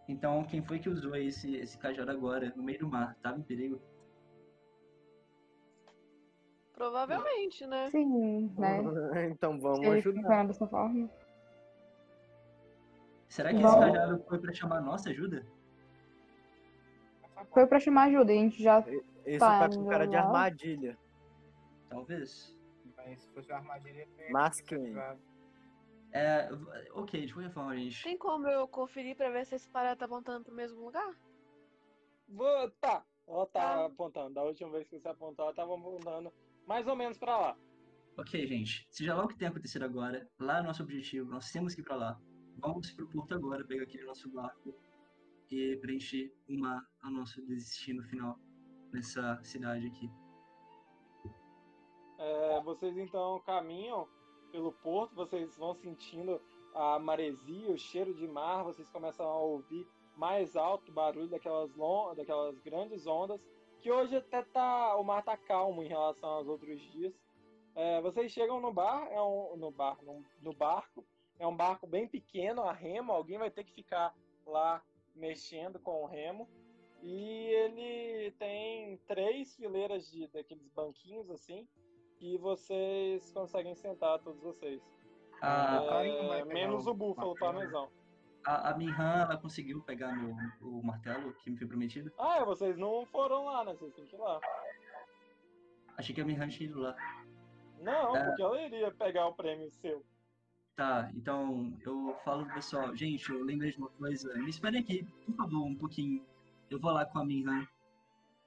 [0.07, 3.15] Então, quem foi que usou esse, esse cajado agora, no meio do mar?
[3.23, 3.81] Tava em perigo?
[6.85, 7.91] Provavelmente, né?
[7.91, 8.79] Sim, né?
[9.29, 10.47] então vamos ele ajudar.
[10.47, 11.07] dessa forma.
[13.29, 13.85] Será que Vamos.
[13.85, 15.45] esse cajado foi para chamar nossa ajuda?
[17.53, 18.83] Foi pra chamar ajuda, e a gente já.
[19.25, 20.25] Esse Tá, tá com cara de legal.
[20.25, 20.97] armadilha.
[21.87, 22.57] Talvez.
[22.97, 24.81] Mas se fosse uma armadilha, eu ia Mas ser quem?
[24.81, 25.19] ativado.
[26.13, 26.49] É,
[26.93, 28.03] ok, de qualquer forma, gente.
[28.03, 31.15] Tem como eu conferir pra ver se esse parada tá apontando pro mesmo lugar?
[32.27, 33.85] Vou, tá, ela tá Ah.
[33.85, 34.33] apontando.
[34.33, 36.33] Da última vez que você apontou, ela tava apontando
[36.71, 37.57] mais ou menos para lá.
[38.17, 38.87] Ok, gente.
[38.89, 41.83] Seja lá o que tenha acontecido agora, lá é nosso objetivo, nós temos que ir
[41.83, 42.17] pra lá.
[42.59, 44.73] Vamos pro porto agora, pegar aquele nosso barco
[45.49, 48.39] e preencher uma ao nosso destino final
[48.93, 50.09] nessa cidade aqui.
[52.19, 54.07] É, vocês então caminham
[54.53, 56.41] pelo porto, vocês vão sentindo
[56.73, 61.71] a maresia, o cheiro de mar, vocês começam a ouvir mais alto o barulho daquelas,
[62.15, 63.41] daquelas grandes ondas,
[63.81, 67.13] que hoje até tá, o mar tá calmo em relação aos outros dias.
[67.75, 71.05] É, vocês chegam no bar, é um, no bar, no, no barco,
[71.39, 74.13] é um barco bem pequeno, a remo, alguém vai ter que ficar
[74.45, 74.83] lá
[75.15, 76.47] mexendo com o remo.
[77.01, 81.67] E ele tem três fileiras de daqueles banquinhos assim,
[82.19, 84.81] e vocês conseguem sentar todos vocês.
[85.41, 87.53] A, o Karin não vai É, menos o búfalo martelo.
[87.53, 87.89] parmesão.
[88.45, 92.11] A, a Minhan, ela conseguiu pegar no, o martelo que me foi prometido?
[92.19, 93.73] Ah, é, vocês não foram lá, né?
[93.73, 94.39] Vocês têm que ir lá.
[95.97, 96.95] Achei que a Minhan tinha ido lá.
[97.79, 98.25] Não, É.
[98.25, 100.03] porque ela iria pegar o prêmio seu.
[100.75, 105.03] Tá, então eu falo pro pessoal, gente, eu lembrei de uma coisa, me esperem aqui,
[105.25, 106.25] por favor, um pouquinho.
[106.69, 107.67] Eu vou lá com a Minhan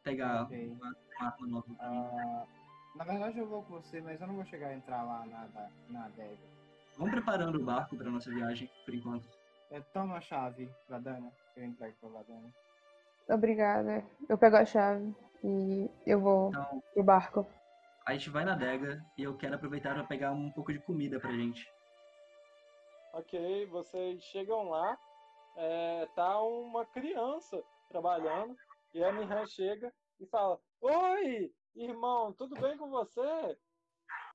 [0.02, 0.68] pegar Ok.
[0.68, 1.66] uma, uma arma nova.
[1.78, 2.44] Ah,
[2.96, 5.70] na verdade, eu vou com você, mas eu não vou chegar a entrar lá na,
[5.90, 6.38] na adega.
[6.96, 9.28] Vamos preparando o barco pra nossa viagem, por enquanto.
[9.75, 11.33] É, toma a chave pra Dana.
[11.57, 12.55] Eu entrego pra Dana.
[13.29, 14.05] Obrigada.
[14.29, 17.47] Eu pego a chave e eu vou Então, pro barco.
[18.07, 21.19] a gente vai na adega e eu quero aproveitar pra pegar um pouco de comida
[21.19, 21.69] pra gente.
[23.15, 24.97] Ok, vocês chegam lá,
[25.57, 28.57] é, tá uma criança trabalhando,
[28.93, 33.57] e a Mihan chega e fala, Oi, irmão, tudo bem com você?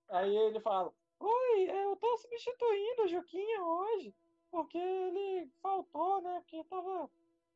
[0.09, 4.13] Aí ele fala, Oi, eu tô substituindo o Juquinha hoje,
[4.51, 6.39] porque ele faltou, né?
[6.41, 7.09] Porque tava,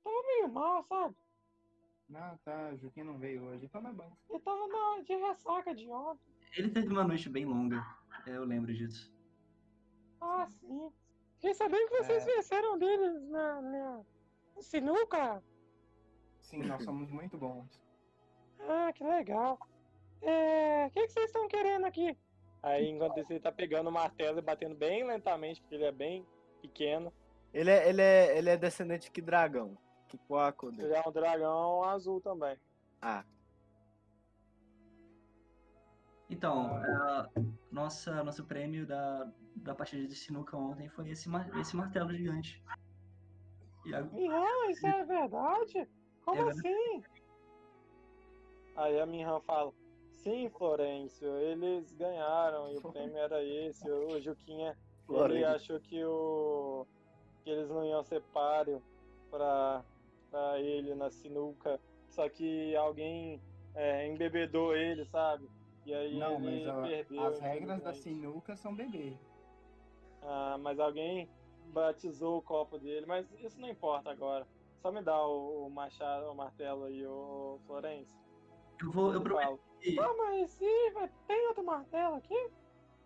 [0.03, 1.15] tava meio mal, sabe?
[2.09, 3.67] Não, tá, o Juquinha não veio hoje.
[3.69, 4.15] Toma banho.
[4.29, 6.33] Ele tava na, de ressaca de ontem.
[6.55, 7.83] Ele teve uma noite bem longa,
[8.27, 9.11] eu lembro disso.
[10.21, 10.91] Ah, sim.
[11.35, 12.35] Fiquei sabendo que vocês É.
[12.35, 14.03] venceram deles na, na
[14.59, 15.43] sinuca.
[16.41, 17.81] Sim, nós somos muito bons.
[18.59, 19.59] Ah, que legal.
[20.21, 22.17] É, o que, que vocês estão querendo aqui?
[22.61, 25.91] Aí, enquanto isso, ele tá pegando o martelo e batendo bem lentamente, porque ele é
[25.91, 26.25] bem
[26.67, 27.13] pequeno.
[27.53, 29.77] Ele é, ele é, ele é descendente de que dragão?
[30.07, 30.93] Que coaco Ele dele?
[30.95, 32.57] é um dragão azul também.
[33.01, 33.23] Ah,
[36.29, 37.29] Então, é,
[37.71, 42.63] nossa, nosso prêmio da, da partida de sinuca ontem foi esse, esse martelo gigante.
[43.85, 45.87] E a- Minhan, isso é verdade?
[46.25, 47.03] Como É assim?
[48.75, 49.71] Aí a Minhan fala,
[50.11, 53.87] sim, Florencio, eles ganharam e o prêmio era esse.
[53.91, 54.75] O Juquinha,
[55.09, 56.85] ele achou que o
[57.43, 58.81] que eles não iam ser páreo
[59.29, 59.83] pra,
[60.31, 63.41] pra ele na sinuca, só que alguém
[63.75, 65.49] é, embebedou ele, sabe?
[65.85, 67.23] E aí Não, mas ele ó, perdeu.
[67.25, 69.17] as regras da sinuca são bebê.
[70.21, 71.29] Ah, mas alguém
[71.73, 74.47] batizou o copo dele, mas isso não importa agora.
[74.81, 78.13] Só me dá o, o machado, o martelo aí, o Florencio.
[78.81, 79.99] Eu vou, eu prometo que.
[79.99, 82.49] Ah, mas sim, mas tem outro martelo aqui?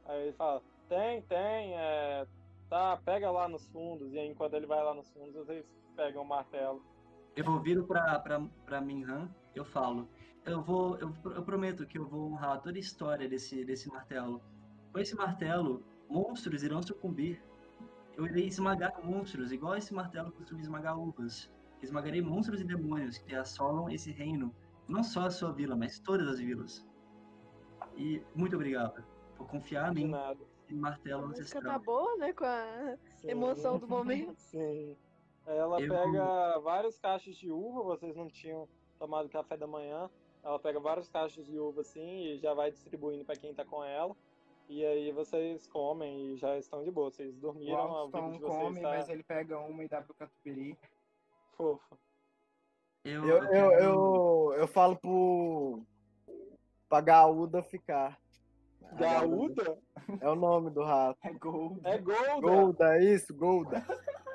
[0.06, 2.26] Aí ele fala, tem, tem, é,
[2.70, 6.24] tá, pega lá nos fundos, e aí enquanto ele vai lá nos fundos, vocês pegam
[6.24, 6.82] o martelo.
[7.36, 10.08] Eu viro pra, pra, pra Minhan, eu falo.
[10.46, 10.98] Eu vou.
[10.98, 14.42] Eu, eu prometo que eu vou honrar toda a história desse, desse martelo.
[14.92, 17.44] Com esse martelo, monstros irão sucumbir.
[18.16, 21.52] Eu irei esmagar monstros, igual esse martelo costuma esmagar uvas.
[21.84, 24.56] Esmagarei monstros e demônios que assolam esse reino.
[24.88, 26.84] Não só a sua vila, mas todas as vilas.
[27.96, 29.04] E muito obrigado
[29.36, 30.40] por confiar em De mim, nada.
[30.68, 31.74] Esse martelo A música ancestral.
[31.74, 32.34] tá boa, né?
[32.34, 33.30] Com a Sim.
[33.30, 34.36] emoção do momento.
[34.38, 34.96] Sim.
[35.46, 38.68] Ela Eu- pega vários cachos de uva, vocês não tinham
[39.00, 40.10] tomado café da manhã.
[40.44, 43.84] Ela pega vários cachos de uva assim e já vai distribuindo pra quem tá com
[43.84, 44.16] ela.
[44.70, 47.10] E aí vocês comem e já estão de boa.
[47.10, 50.02] Vocês O dormiram, a vida de vocês come, tá mas ele pega uma e dá
[50.02, 50.78] pro Catupiry.
[51.56, 51.98] fofa.
[53.06, 55.82] Eu, Eu, eu eu, eu, falo pro.
[56.90, 58.20] pra Gaúda ficar.
[58.94, 59.78] Gaúda?
[60.22, 61.18] É o nome do rato.
[61.24, 61.82] É Gold.
[61.84, 62.42] É Golda!
[62.42, 63.84] Golda, é isso, Golda.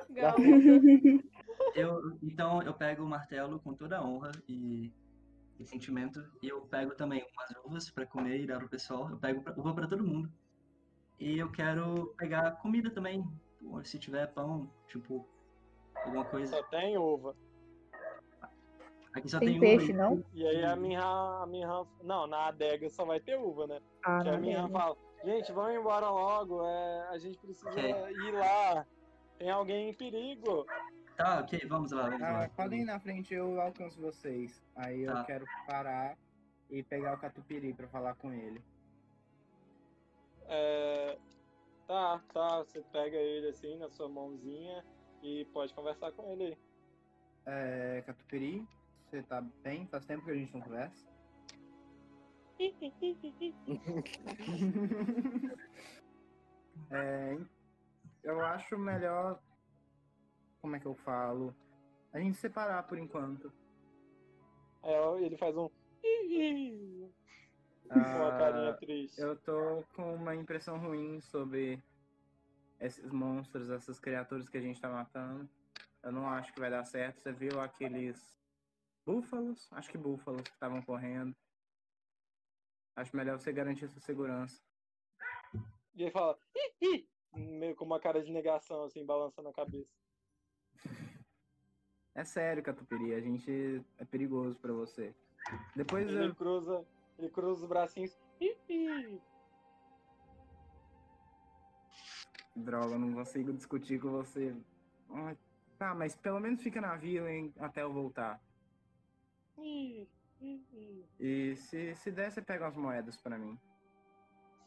[1.74, 4.92] Eu, então eu pego o martelo com toda a honra e,
[5.58, 6.22] e sentimento.
[6.42, 9.08] E eu pego também umas uvas pra comer e dar pro pessoal.
[9.08, 10.30] Eu pego pra- uva pra todo mundo.
[11.18, 13.24] E eu quero pegar comida também.
[13.84, 15.26] Se tiver pão, tipo,
[16.04, 16.56] alguma coisa.
[16.56, 17.34] Só tem uva.
[19.14, 20.02] Aqui só Tem tem, peixe, uva.
[20.02, 20.24] não?
[20.34, 21.86] E aí a minha, a minha.
[22.02, 23.80] Não, na adega só vai ter uva, né?
[24.04, 28.10] Ah, Que a minha fala, gente, vamos embora logo, é, a gente precisa Ok.
[28.10, 28.86] ir lá.
[29.38, 30.66] Tem alguém em perigo.
[31.16, 34.62] Tá, ok, vamos lá, vamos Ah, podem ir na frente, eu alcanço vocês.
[34.74, 35.24] Aí eu Tá.
[35.24, 36.16] quero parar
[36.70, 38.62] e pegar o Catupiry pra falar com ele.
[40.46, 41.18] É,
[41.86, 44.84] tá, tá, você pega ele assim na sua mãozinha
[45.22, 46.58] e pode conversar com ele aí.
[47.44, 48.66] É, Catupiry,
[49.04, 49.86] você tá bem?
[49.86, 51.11] Faz tempo que a gente não conversa.
[56.90, 57.38] É,
[58.22, 59.40] eu acho melhor.
[60.60, 61.54] Como é que eu falo?
[62.12, 63.52] A gente separar por enquanto.
[64.82, 65.68] Aí ele faz um.
[67.88, 69.20] Com uma carinha Ah, triste.
[69.20, 71.82] eu tô com uma impressão ruim sobre
[72.78, 75.48] esses monstros, essas criaturas que a gente tá matando.
[76.02, 77.20] Eu não acho que vai dar certo.
[77.20, 78.38] Você viu aqueles
[79.06, 79.68] búfalos?
[79.72, 81.34] Acho que búfalos que estavam correndo.
[83.02, 84.62] Acho melhor você garantir sua segurança.
[85.96, 86.38] E ele fala.
[86.54, 89.90] "Ih, ih", Meio com uma cara de negação, assim, balançando a cabeça.
[92.14, 95.14] É sério, Catupiry, a gente é perigoso pra você.
[95.74, 96.34] Depois Ele eu...
[96.34, 96.86] cruza,
[97.18, 98.14] ele cruza os bracinhos.
[98.38, 99.22] "Ih, ih".
[102.54, 104.54] Droga, não consigo discutir com você.
[105.08, 105.34] Ah,
[105.78, 108.38] Tá, mas pelo menos fica na vila hein, até eu voltar.
[109.58, 110.06] Ih,
[111.20, 113.58] E se, se der, você pega umas moedas pra mim.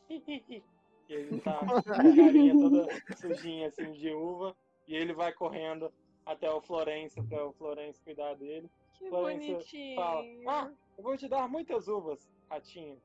[1.08, 4.56] E ele tá com a carinha toda sujinha assim de uva.
[4.88, 5.94] E ele vai correndo
[6.26, 8.68] até o Florencio para o Florencio cuidar dele.
[8.96, 9.96] Que Florência bonitinho.
[9.96, 13.00] Fala, ah, eu vou te dar muitas uvas, ratinho.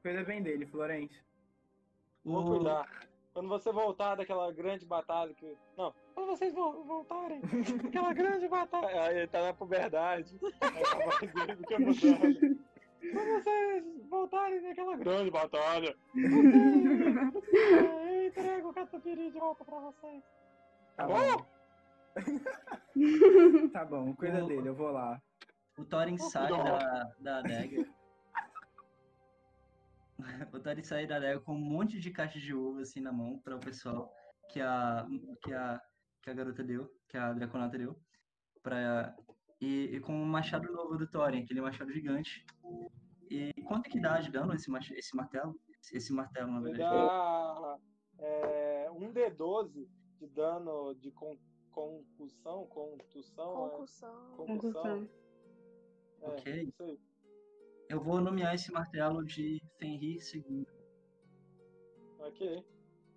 [0.00, 1.20] Cuida bem dele, Florence.
[2.24, 3.08] Vou O- cuidar.
[3.32, 5.56] Quando você voltar daquela grande batalha que.
[5.76, 7.40] Não, quando vocês vo- voltarem
[7.82, 8.86] daquela grande batalha.
[9.02, 10.38] Aí ele tá na puberdade.
[13.12, 16.26] Quando vocês voltarem daquela grande batalha, eu
[18.26, 20.22] entrego o catupiry de volta pra vocês.
[20.96, 21.46] Tá Bom?
[23.72, 25.18] Tá bom, cuida O- dele, eu vou lá.
[25.78, 27.86] O Thorin sai da, da adega.
[30.52, 33.38] O Thorin sai da adega com um monte de caixas de uva assim na mão
[33.38, 34.12] para o pessoal
[34.50, 35.06] que a,
[35.42, 35.80] que a,
[36.22, 37.98] que a garota deu, que a Draconata deu.
[38.62, 39.14] Pra,
[39.60, 42.44] e, e com um machado novo do Thorin, aquele machado gigante.
[43.30, 45.58] E quanto que dá de dano esse, mach, esse martelo?
[45.80, 46.82] Esse, esse martelo, na verdade.
[46.90, 47.78] dá
[48.18, 51.38] é, um D12 de dano de con,
[51.70, 54.36] concussão, contussão, é, Concussão.
[54.36, 55.08] concussão.
[56.22, 56.74] É, Ok.
[57.88, 60.66] Eu vou nomear esse martelo de Fenrir II.
[62.18, 62.64] Ok.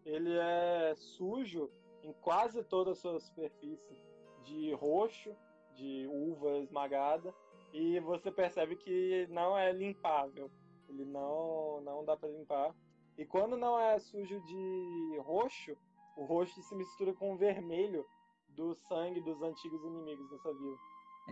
[0.05, 1.69] Ele é sujo
[2.03, 3.97] em quase toda a sua superfície
[4.43, 5.35] de roxo,
[5.75, 7.33] de uva esmagada,
[7.71, 10.51] e você percebe que não é limpável.
[10.89, 12.75] Ele não, não dá para limpar.
[13.17, 15.75] E quando não é sujo de roxo,
[16.15, 18.05] o roxo se mistura com o vermelho
[18.49, 20.77] do sangue dos antigos inimigos dessa vila.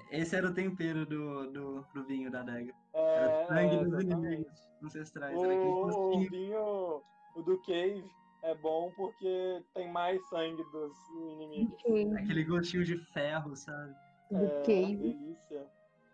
[0.10, 2.74] Esse era o tempero do, do, do vinho da adega.
[2.94, 5.38] É, Era o sangue é, dos inimigos ancestrais.
[5.38, 7.04] O, o vinho,
[7.36, 8.10] o do Cave,
[8.44, 11.82] é bom porque tem mais sangue dos inimigos.
[12.18, 13.94] Aquele gostinho de ferro, sabe?
[14.32, 14.96] Do é, Cave.
[14.96, 15.68] delícia.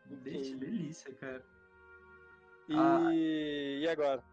[0.06, 0.16] Do
[0.58, 1.46] Delícia, cara.
[2.70, 3.10] E, Ah.
[3.14, 4.24] e agora?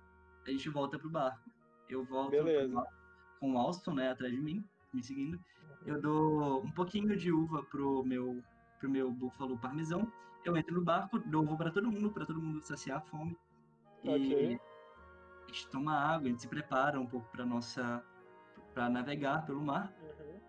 [0.46, 1.50] A gente volta pro barco.
[1.88, 2.66] Eu volto Beleza.
[2.66, 2.92] pro barco
[3.40, 5.38] com o Alston, né, atrás de mim, me seguindo.
[5.86, 8.42] Eu dou um pouquinho de uva pro meu,
[8.80, 10.10] pro meu búfalo parmesão.
[10.44, 13.36] Eu entro no barco, dou uva pra todo mundo, pra todo mundo saciar a fome.
[14.02, 14.60] E Ok.
[15.44, 18.02] A gente toma água, a gente se prepara um pouco pra nossa.
[18.72, 19.92] para navegar pelo mar.
[20.02, 20.40] Uhum.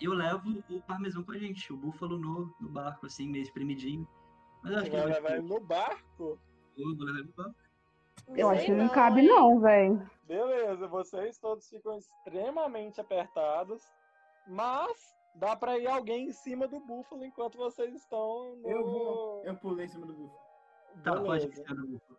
[0.00, 3.42] E eu levo o parmesão com a gente, o búfalo no, no barco, assim, meio
[3.42, 4.06] espremidinho.
[4.62, 6.38] Mas eu acho Você que vai levar ele no barco?
[6.76, 7.62] Eu vou levar ele no barco.
[8.28, 10.10] Eu acho que sei não cabe, não, velho.
[10.24, 13.82] Beleza, vocês todos ficam extremamente apertados,
[14.46, 18.70] mas dá pra ir alguém em cima do búfalo enquanto vocês estão no...
[18.70, 19.44] Eu vou.
[19.44, 20.40] Eu pulei em cima do búfalo.
[21.02, 22.18] Tá, pode ficar no búfalo.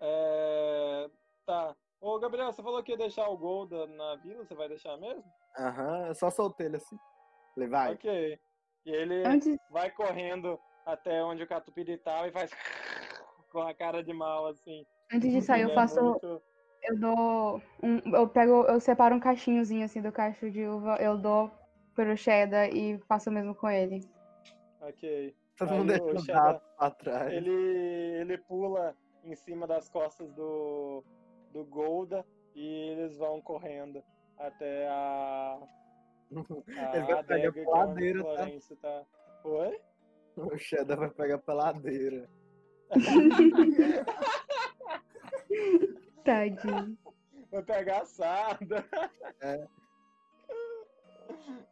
[0.00, 1.10] É...
[1.46, 1.74] Tá.
[2.00, 5.24] Ô, Gabriel, você falou que ia deixar o Golda na vila, você vai deixar mesmo?
[5.58, 6.96] Aham, eu só soltei ele assim.
[7.54, 7.92] Falei, vai.
[7.94, 8.38] Ok.
[8.84, 12.50] E ele Antes, vai correndo até onde o Catupiry tá e faz
[13.50, 14.84] com a cara de mal, assim.
[15.12, 16.02] antes de sair, eu Ele é faço.
[16.02, 16.42] muito-
[16.82, 17.62] Eu dou.
[17.82, 18.64] Um, eu pego.
[18.66, 21.50] Eu separo um cachinhozinho assim do cacho de uva, eu dou
[21.94, 24.00] pro cheddar e faço o mesmo com ele.
[24.80, 25.34] Ok.
[25.56, 27.32] Todo Aí mundo o deixa o rato pra trás.
[27.32, 27.50] Ele,
[28.20, 28.94] ele pula
[29.26, 31.02] em cima das costas do,
[31.52, 34.00] do Golda e eles vão correndo
[34.38, 35.58] até a,
[36.30, 38.34] a Ele vai pegar adega é onde peladeira, tá?
[38.34, 39.04] Florencio tá.
[39.44, 39.80] Oi?
[40.36, 42.28] O Shadow vai pegar peladeira.
[46.24, 46.98] Tadinho.
[47.50, 48.84] Vai pegar assada.
[49.40, 49.66] É.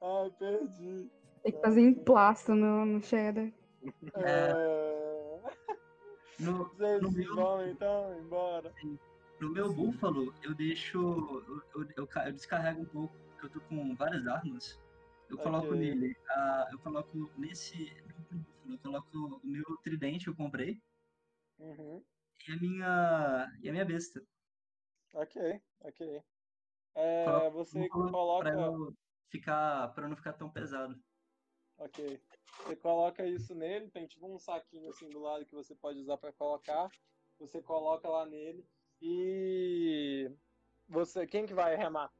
[0.00, 1.10] Ai, perdi.
[1.42, 3.52] Tem que fazer emplasto no, no cheddar.
[4.16, 5.03] É...
[6.44, 6.68] No,
[7.00, 8.72] No meu- vão então embora.
[9.40, 10.98] no meu búfalo, eu deixo.
[10.98, 14.78] Eu, eu, eu eu descarrego um pouco, porque eu tô com várias armas.
[15.28, 15.78] Eu coloco Ok.
[15.78, 16.16] nele.
[16.70, 17.92] eu coloco nesse.
[18.30, 20.80] no búfalo, Eu coloco o meu tridente que eu comprei
[21.58, 22.02] Uhum.
[22.48, 23.52] e a minha.
[23.62, 24.22] E a minha besta.
[25.14, 26.22] Ok, ok.
[26.96, 28.50] É, você coloca.
[28.50, 28.94] Pra eu
[29.30, 29.88] ficar.
[29.94, 30.94] Pra não ficar tão pesado.
[31.78, 32.20] Ok.
[32.58, 36.16] Você coloca isso nele, tem tipo um saquinho assim do lado que você pode usar
[36.16, 36.88] para colocar.
[37.40, 38.64] Você coloca lá nele
[39.02, 40.30] e
[40.88, 42.12] você, quem que vai remar?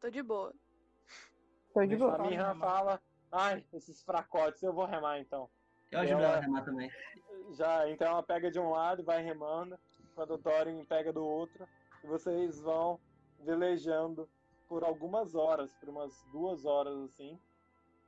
[0.00, 0.54] Tô de boa.
[1.72, 2.14] Tô de boa.
[2.14, 5.50] A minha fala, ai, esses fracotes, eu vou remar então.
[5.90, 6.90] Eu ajudo Ela- ela a remar também.
[7.50, 9.78] Já, então ela pega de um lado e vai remando,
[10.14, 11.68] quando o Thorin pega do outro,
[12.02, 13.00] e vocês vão
[13.40, 14.28] velejando
[14.68, 17.38] por algumas horas, por umas duas horas assim.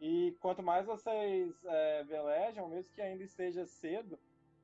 [0.00, 4.18] E quanto mais vocês é, velejam, mesmo que ainda esteja cedo,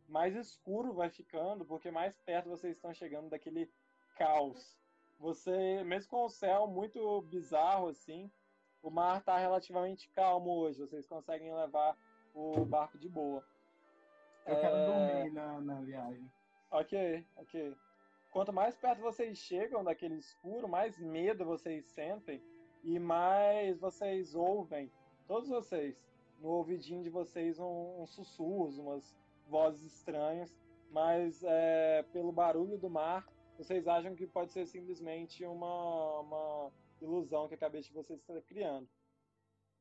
[0.08, 3.70] mais escuro vai ficando, porque mais perto vocês estão chegando daquele
[4.16, 4.76] caos.
[5.18, 8.30] Você, mesmo com o céu muito bizarro assim,
[8.82, 10.80] o mar está relativamente calmo hoje.
[10.80, 11.96] Vocês conseguem levar
[12.34, 13.42] o barco de boa.
[14.44, 16.30] Eu quero É, dormir na, na viagem.
[16.70, 17.76] Ok, ok.
[18.32, 22.42] Quanto mais perto vocês chegam daquele escuro, mais medo vocês sentem
[22.82, 24.90] e mais vocês ouvem,
[25.32, 25.96] todos vocês,
[26.40, 29.16] no ouvidinho de vocês, um, uns sussurros, umas
[29.48, 30.54] vozes estranhas,
[30.90, 37.48] mas é, pelo barulho do mar, vocês acham que pode ser simplesmente uma, uma ilusão
[37.48, 38.86] que a cabeça de vocês está criando.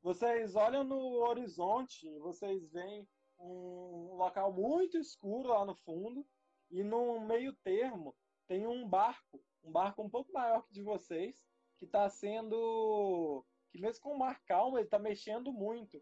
[0.02, 3.06] Vocês olham no horizonte vocês veem
[3.38, 6.26] um local muito escuro lá no fundo
[6.70, 8.16] e no meio termo
[8.48, 11.44] tem um barco, um barco um pouco maior que de vocês,
[11.76, 16.02] que está sendo que mesmo com o mar calmo ele está mexendo muito.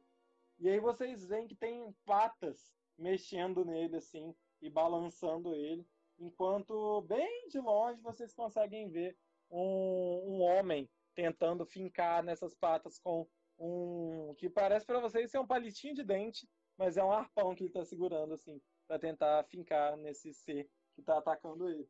[0.59, 7.47] E aí vocês veem que tem patas mexendo nele assim e balançando ele, enquanto bem
[7.47, 9.17] de longe vocês conseguem ver
[9.49, 13.27] um, um homem tentando fincar nessas patas com
[13.57, 17.63] um que parece para vocês ser um palitinho de dente, mas é um arpão que
[17.63, 21.87] ele está segurando assim para tentar fincar nesse ser que está atacando ele.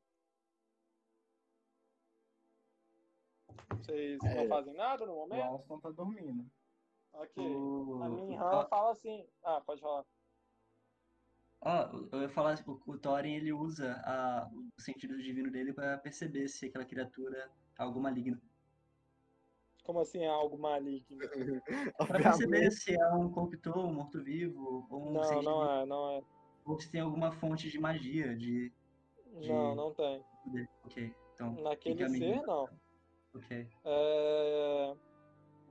[3.77, 4.35] Vocês É.
[4.35, 5.43] não fazem nada no O momento?
[5.43, 6.45] Alston tá dormindo.
[7.13, 7.43] Ok.
[7.55, 9.27] O- A minha ó, fala assim.
[9.43, 10.05] Ah, pode falar.
[11.61, 15.97] ó, eu ia falar, o, o Thorin ele usa a, o sentido divino dele para
[15.97, 18.39] perceber se aquela criatura é algo maligno.
[19.83, 21.17] Como assim é algo maligno?
[21.97, 26.11] Pra perceber se é um corruptor, um morto-vivo, ou um Não, sentido, não é, não
[26.11, 26.23] é.
[26.65, 28.71] ou se tem alguma fonte de magia, de
[29.33, 30.23] Não, não tem.
[30.85, 31.53] Ok, então.
[31.53, 32.69] Naquele ser, não.
[33.35, 33.67] Ok.
[33.85, 34.95] É...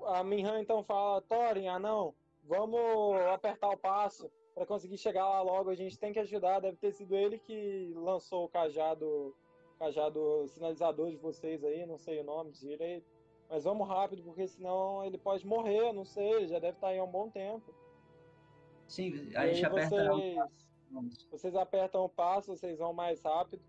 [0.07, 2.81] A Minhan então fala, Thorin, ah não, vamos
[3.33, 5.71] apertar o passo para conseguir chegar lá logo.
[5.71, 6.61] A gente tem que ajudar.
[6.61, 9.35] Deve ter sido ele que lançou o cajado,
[9.79, 13.07] cajado sinalizador de vocês aí, não sei o nome direito.
[13.49, 17.05] Mas vamos rápido, porque senão ele pode morrer, não sei, já deve estar aí há
[17.05, 17.73] um bom tempo.
[18.87, 20.13] Sim, a aí gente aperta.
[20.13, 20.39] vocês.
[21.31, 23.63] Vocês apertam o passo, vocês vão mais rápido.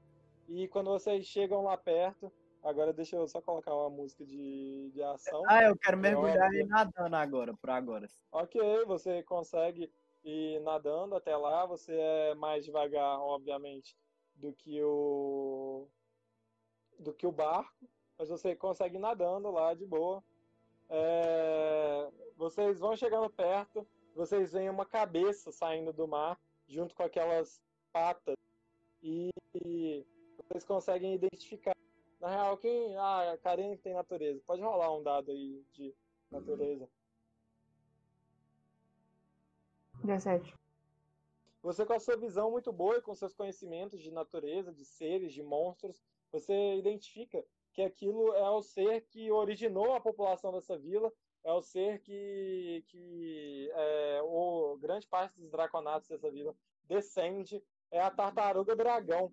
[0.48, 2.32] E quando vocês chegam lá perto,
[2.64, 5.44] agora deixa eu só colocar uma música de, de ação.
[5.48, 6.60] Ah, eu quero mergulhar óbvio.
[6.60, 8.08] e ir nadando agora, por agora.
[8.32, 9.92] Ok, você consegue
[10.24, 11.66] ir nadando até lá.
[11.66, 13.96] Você é mais devagar, obviamente,
[14.36, 15.88] do que o
[16.98, 17.88] do que o barco,
[18.18, 20.22] mas você consegue ir nadando lá de boa.
[20.90, 26.38] É, Vocês vão chegando perto, vocês veem uma cabeça saindo do mar
[26.68, 27.62] junto com aquelas
[27.94, 28.36] patas
[29.02, 29.30] e
[30.38, 31.76] vocês conseguem identificar.
[32.20, 32.96] Na real, quem?
[32.98, 34.42] Ah, a Karine que tem natureza.
[34.46, 35.96] Pode rolar um dado aí de
[36.30, 36.88] natureza.
[40.04, 40.54] 17.
[41.62, 45.34] Você, com a sua visão muito boa e com seus conhecimentos de natureza, de seres,
[45.34, 46.02] de monstros,
[46.32, 47.44] você identifica
[47.74, 51.12] que aquilo é o ser que originou a população dessa vila,
[51.44, 56.56] é o ser que, que é, o, grande parte dos draconatos dessa vila
[56.86, 59.32] descende, é a tartaruga dragão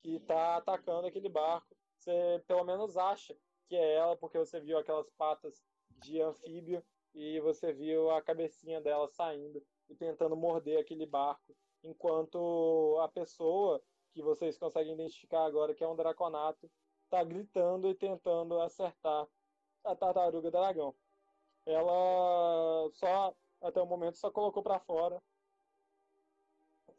[0.00, 1.75] que está atacando aquele barco.
[2.06, 3.36] Você pelo menos acha
[3.68, 5.60] que é ela, porque você viu aquelas patas
[5.98, 12.96] de anfíbio e você viu a cabecinha dela saindo e tentando morder aquele barco, enquanto
[13.00, 13.82] a pessoa
[14.12, 16.70] que vocês conseguem identificar agora, que é um draconato,
[17.04, 19.26] está gritando e tentando acertar
[19.84, 20.94] a tartaruga dragão.
[21.64, 25.20] Ela só, até o momento, só colocou para fora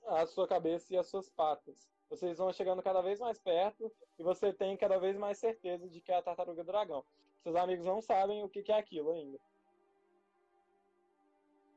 [0.06, 1.90] a sua cabeça e as suas patas.
[2.10, 6.00] Vocês vão chegando cada vez mais perto e você tem cada vez mais certeza de
[6.00, 7.04] que é a tartaruga dragão.
[7.44, 9.38] Seus amigos não sabem o que que é aquilo ainda.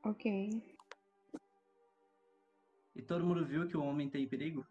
[0.03, 0.49] Ok.
[2.95, 4.65] E todo mundo viu que o homem tem perigo?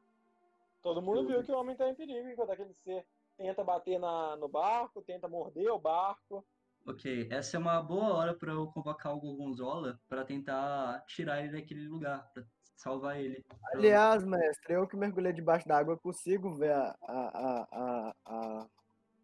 [0.82, 3.06] Todo mundo viu que o homem está em perigo enquanto aquele ser
[3.36, 6.44] tenta bater na, no barco, tenta morder o barco.
[6.86, 11.52] Ok, essa é uma boa hora para eu convocar o Gorgonzola para tentar tirar ele
[11.52, 12.44] daquele lugar, para
[12.80, 13.44] salvar ele.
[13.74, 18.66] Aliás, mestre, eu que mergulhei debaixo d'água, eu consigo ver a, a, a, a, a,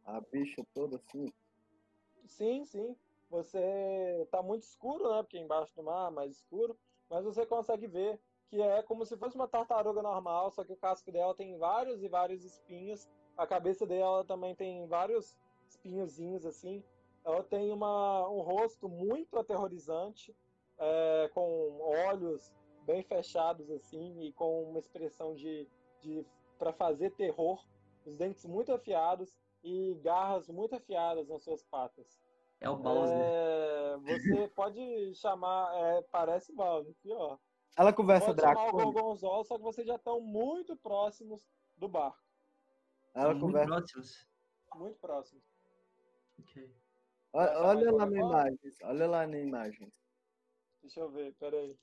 [0.05, 1.33] a bicha toda assim.
[2.27, 2.95] Sim, sim.
[3.31, 5.23] Você tá muito escuro, né?
[5.23, 6.77] Porque embaixo do mar, mais escuro.
[7.09, 10.77] Mas você consegue ver que é como se fosse uma tartaruga normal, só que o
[10.77, 13.09] casco dela tem vários e vários espinhos.
[13.37, 15.37] A cabeça dela também tem vários
[15.69, 16.85] espinhozinhos assim.
[17.25, 20.37] Ela tem uma, um rosto muito aterrorizante,
[20.79, 22.55] é, com olhos
[22.87, 25.69] bem fechados assim e com uma expressão de,
[26.01, 26.25] de
[26.57, 27.63] para fazer terror,
[28.07, 32.21] os dentes muito afiados e garras muito afiadas nas suas patas.
[32.61, 33.19] É o Bowser.
[33.19, 37.39] É, você pode chamar, é, parece Bowser, pior.
[37.77, 38.73] Ela conversa Pode chamar o.
[38.73, 41.45] Gorgonzola, só que vocês já estão muito próximos
[41.77, 42.25] do barco.
[43.15, 43.69] Ela muito conversa.
[43.69, 44.29] próximos.
[44.75, 45.45] Muito próximos.
[46.41, 46.75] Ok.
[47.33, 48.79] Olha, olha lá na imagens.
[48.83, 50.03] Olha lá na imagens.
[50.81, 51.77] Deixa eu ver, peraí.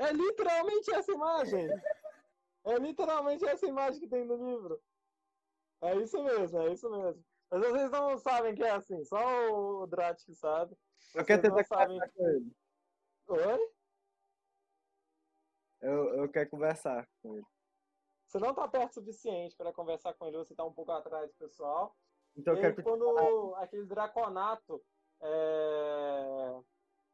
[0.00, 1.68] É literalmente essa imagem!
[2.64, 4.82] É literalmente essa imagem que tem no livro.
[5.82, 7.24] É isso mesmo, é isso mesmo.
[7.50, 9.18] Mas vocês não sabem que é assim, só
[9.52, 10.74] o Drat que sabe.
[11.14, 12.56] Eu quero Vocês tentar conversar com ele.
[13.28, 13.72] Oi?
[15.80, 17.46] Eu, eu quero conversar com ele.
[18.26, 21.28] Você não tá perto o suficiente para conversar com ele, você tá um pouco atrás
[21.30, 21.94] do pessoal.
[22.36, 24.82] Então eu quero quando aquele draconato,
[25.20, 26.60] é...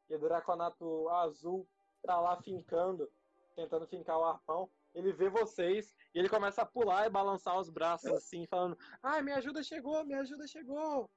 [0.05, 1.67] aquele draconato azul
[2.07, 3.11] tá lá fincando,
[3.55, 7.69] tentando fincar o arpão, ele vê vocês e ele começa a pular e balançar os
[7.69, 11.11] braços assim, falando: Ai, minha ajuda chegou, minha ajuda chegou.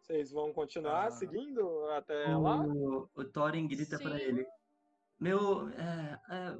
[0.00, 1.10] Vocês vão continuar Ah.
[1.10, 2.62] seguindo até lá?
[2.62, 4.46] O, o Thorin grita para ele.
[5.20, 6.58] Meu, é, é,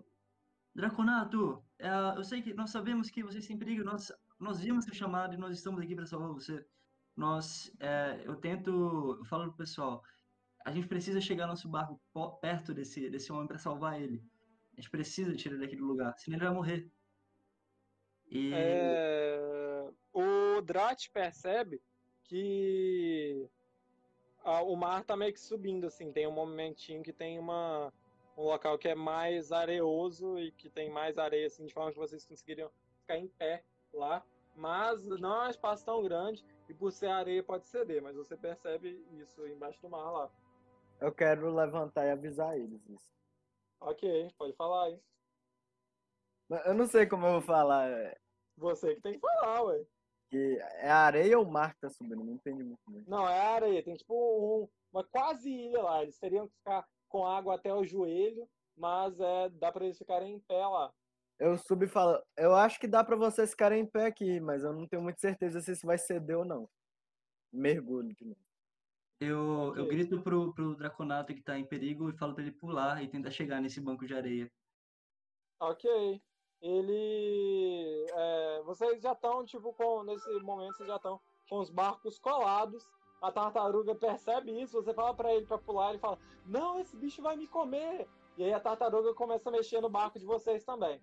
[0.74, 4.94] Draconato, é, eu sei que nós sabemos que vocês têm perigo, nós, nós vimos seu
[4.94, 6.64] chamado e nós estamos aqui para salvar você.
[7.16, 10.02] Nós, é, eu tento, eu falo pro pessoal,
[10.68, 11.98] a gente precisa chegar nosso barco
[12.40, 14.22] perto desse, desse homem para salvar ele.
[14.72, 16.90] A gente precisa tirar ele daquele lugar, senão ele vai morrer.
[18.30, 21.80] E É, o Drat percebe
[22.24, 23.48] que
[24.44, 27.92] a- o mar tá meio que subindo, assim, tem um momentinho que tem uma,
[28.36, 31.98] um local que é mais areoso e que tem mais areia, assim, de forma que
[31.98, 34.22] vocês conseguiriam ficar em pé lá.
[34.54, 38.36] Mas não é um espaço tão grande e por ser areia pode ceder, mas você
[38.36, 40.30] percebe isso embaixo do mar lá.
[41.00, 43.08] Eu quero levantar e avisar eles isso.
[43.80, 45.00] Ok, pode falar aí.
[46.48, 47.88] Mas Eu não sei como eu vou falar.
[47.90, 48.18] é,
[48.56, 49.84] Você que tem que falar, ué.
[50.30, 52.22] Que é a areia ou o mar que tá subindo?
[52.24, 53.02] Não entendi muito bem.
[53.06, 53.82] Não, é areia.
[53.82, 56.02] Tem tipo um- uma quase ilha lá.
[56.02, 58.46] Eles teriam que ficar com água até o joelho,
[58.76, 60.92] mas é, dá pra eles ficarem em pé lá.
[61.38, 64.64] Eu subi e falo, eu acho que dá pra vocês ficarem em pé aqui, mas
[64.64, 66.68] eu não tenho muita certeza se isso vai ceder ou não.
[67.52, 68.40] Mergulho de novo.
[69.20, 73.02] Eu, eu grito pro, pro Draconato que tá em perigo e falo pra ele pular
[73.02, 74.50] e tentar chegar nesse banco de areia.
[75.60, 76.22] Ok.
[76.60, 78.06] Ele.
[78.12, 80.04] é, vocês já estão, tipo, com.
[80.04, 82.88] Nesse momento, vocês já estão com os barcos colados.
[83.20, 87.20] A tartaruga percebe isso, você fala pra ele pra pular, ele fala: Não, esse bicho
[87.20, 88.08] vai me comer!
[88.36, 91.00] E aí a tartaruga começa a mexer no barco de vocês também.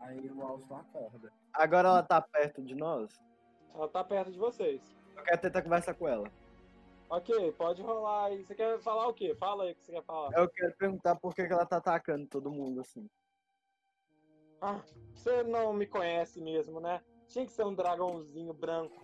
[0.00, 1.32] Aí o Alston acorda.
[1.52, 3.22] Agora ela tá perto de nós.
[3.72, 4.82] Ela tá perto de vocês.
[5.16, 6.30] Eu quero tentar conversar com ela.
[7.10, 8.44] Ok, pode rolar aí.
[8.44, 9.34] Você quer falar o quê?
[9.34, 10.32] Fala aí o que você quer falar.
[10.38, 13.10] Eu quero perguntar por que, ela tá atacando todo mundo assim.
[14.60, 14.80] Ah,
[15.12, 17.02] você não me conhece mesmo, né?
[17.26, 18.94] Tinha que ser um dragãozinho branco.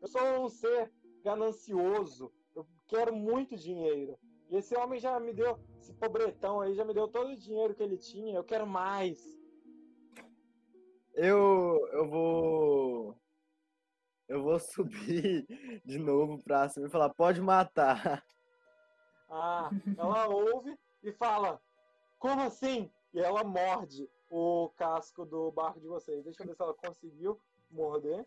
[0.00, 0.92] Eu sou um ser
[1.24, 2.32] ganancioso.
[2.54, 4.16] Eu quero muito dinheiro.
[4.48, 7.74] E esse homem já me deu, esse pobretão aí, já me deu todo o dinheiro
[7.74, 8.36] que ele tinha.
[8.36, 9.36] Eu quero mais.
[11.14, 13.16] Eu, eu vou.
[14.28, 15.46] Eu vou subir
[15.84, 18.24] de novo pra cima e falar, pode matar.
[19.28, 21.60] Ah, ela ouve e fala:
[22.18, 22.90] Como assim?
[23.12, 26.24] E ela morde o casco do barco de vocês.
[26.24, 28.26] Deixa eu ver se ela conseguiu morder.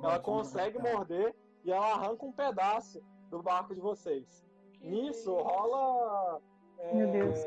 [0.00, 1.34] Ela consegue morder
[1.64, 4.44] e ela arranca um pedaço do barco de vocês.
[4.80, 6.40] Nisso rola
[6.78, 7.38] é, Meu Deus.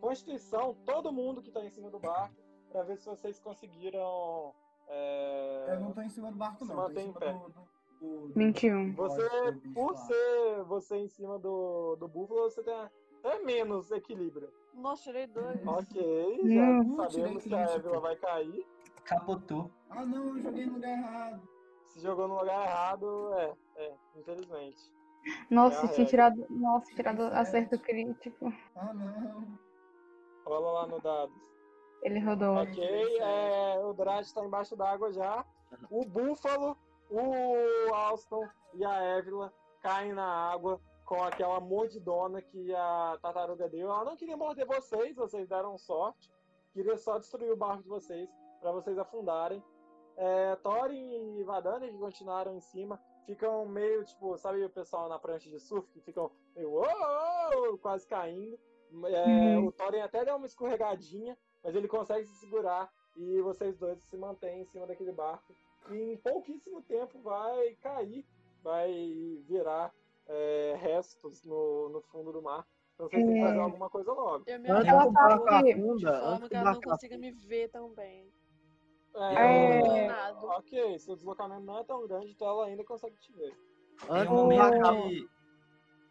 [0.00, 2.34] Constituição, todo mundo que tá em cima do barco,
[2.70, 4.54] pra ver se vocês conseguiram.
[4.90, 6.76] É, Eu não tô em cima do barco, Se não.
[6.76, 7.32] Tô mantém em pé.
[7.32, 7.38] do,
[8.00, 8.94] do, do- 21.
[8.94, 9.28] Você,
[9.74, 14.50] por ser você em cima do, do búfalo, você tem até menos equilíbrio.
[14.74, 15.66] Nossa, tirei dois.
[15.66, 16.96] Ok, Não.
[16.96, 17.60] já sabemos que a.
[17.74, 18.66] Évila vai cair.
[19.04, 19.70] Capotou.
[19.90, 21.42] Ah, não, eu joguei no lugar errado.
[21.86, 24.80] Se jogou no lugar errado, é, é, infelizmente.
[25.50, 26.46] Nossa, É tinha tirado.
[26.48, 28.52] Nossa, tirado acerto crítico.
[28.76, 29.58] Ah, não.
[30.46, 31.34] Rola lá no dados.
[32.02, 32.56] Ele rodou.
[32.56, 35.44] Ok, é, o Drat está embaixo d'água já.
[35.90, 36.76] O Búfalo,
[37.10, 43.88] o Alston e a Évila caem na água com aquela mordidona que a tartaruga deu.
[43.90, 46.30] Ela não queria morder vocês, vocês deram sorte.
[46.72, 48.30] Queria só destruir o barco de vocês
[48.60, 49.62] para vocês afundarem.
[50.16, 55.18] É, Thorin e Vadania, que continuaram em cima, ficam meio tipo, sabe o pessoal na
[55.18, 56.86] prancha de surf que ficam meio "Uou,
[57.66, 58.58] uou", quase caindo.
[59.06, 59.66] É, Uhum.
[59.66, 64.16] O Thorin até deu uma escorregadinha, mas ele consegue se segurar e vocês dois se
[64.16, 65.54] mantêm em cima daquele barco.
[65.90, 68.24] E em pouquíssimo tempo vai cair,
[68.62, 68.90] vai
[69.46, 69.92] virar
[70.26, 72.66] é, restos no, no fundo do mar.
[72.94, 73.60] Então vocês têm que fazer É.
[73.62, 74.44] alguma coisa logo.
[74.46, 75.26] Eu me Antes Ela que tá
[75.58, 75.74] aqui.
[75.74, 78.30] de forma que que ela não consiga me ver tão bem.
[79.14, 80.06] É, É.
[80.06, 80.46] Nada.
[80.46, 83.56] Ok, seu deslocamento não é tão grande, então ela ainda consegue te ver.
[84.08, 85.28] Antes um momento de.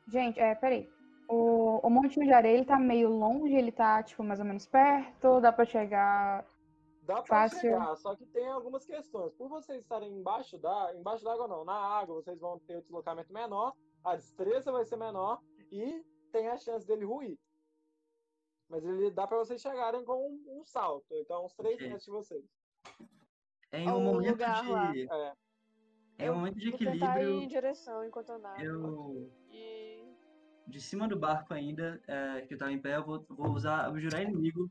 [0.08, 0.90] Gente, é, peraí.
[1.30, 4.66] O, o montinho de areia, ele tá meio longe, ele tá, tipo, mais ou menos
[4.66, 6.44] perto, dá pra chegar.
[7.04, 7.60] Dá pra Fácil.
[7.62, 9.32] chegar, só que tem algumas questões.
[9.36, 13.32] Por vocês estarem embaixo da, embaixo d'água não, na água, vocês vão ter o deslocamento
[13.32, 13.74] menor,
[14.04, 15.40] a destreza vai ser menor
[15.72, 17.38] e tem a chance dele ruir.
[18.68, 21.88] Mas ele dá pra vocês chegarem com um, um salto, então uns 3 Ok.
[21.88, 22.46] metros de vocês.
[23.72, 24.92] É em Ao um momento lugar lá.
[24.92, 25.08] de.
[25.12, 25.34] É,
[26.20, 27.48] É um momento de Vou tentar ir em equilíbrio.
[27.50, 28.64] direção enquanto eu nado.
[28.64, 29.32] Eu.
[29.52, 29.79] E
[30.70, 33.86] De cima do barco ainda, é, que eu tava em pé, eu vou, vou usar
[33.88, 34.70] abjurar inimigo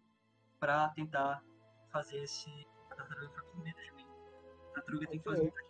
[0.60, 1.42] pra tentar
[1.90, 2.48] fazer esse.
[2.90, 4.06] A tartaruga ficar com medo de mim.
[4.70, 5.68] A tartaruga tem que fazer um teste.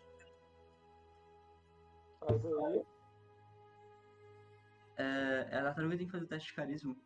[2.21, 2.87] faz aí.
[4.97, 6.97] É, a tartaruga tem que fazer o teste de carisma.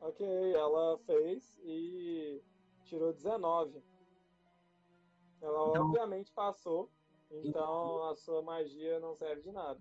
[0.00, 2.42] Ok, ela fez e
[2.84, 3.82] tirou 19.
[5.40, 6.90] Ela Então- obviamente passou,
[7.30, 9.80] então a sua magia não serve de nada.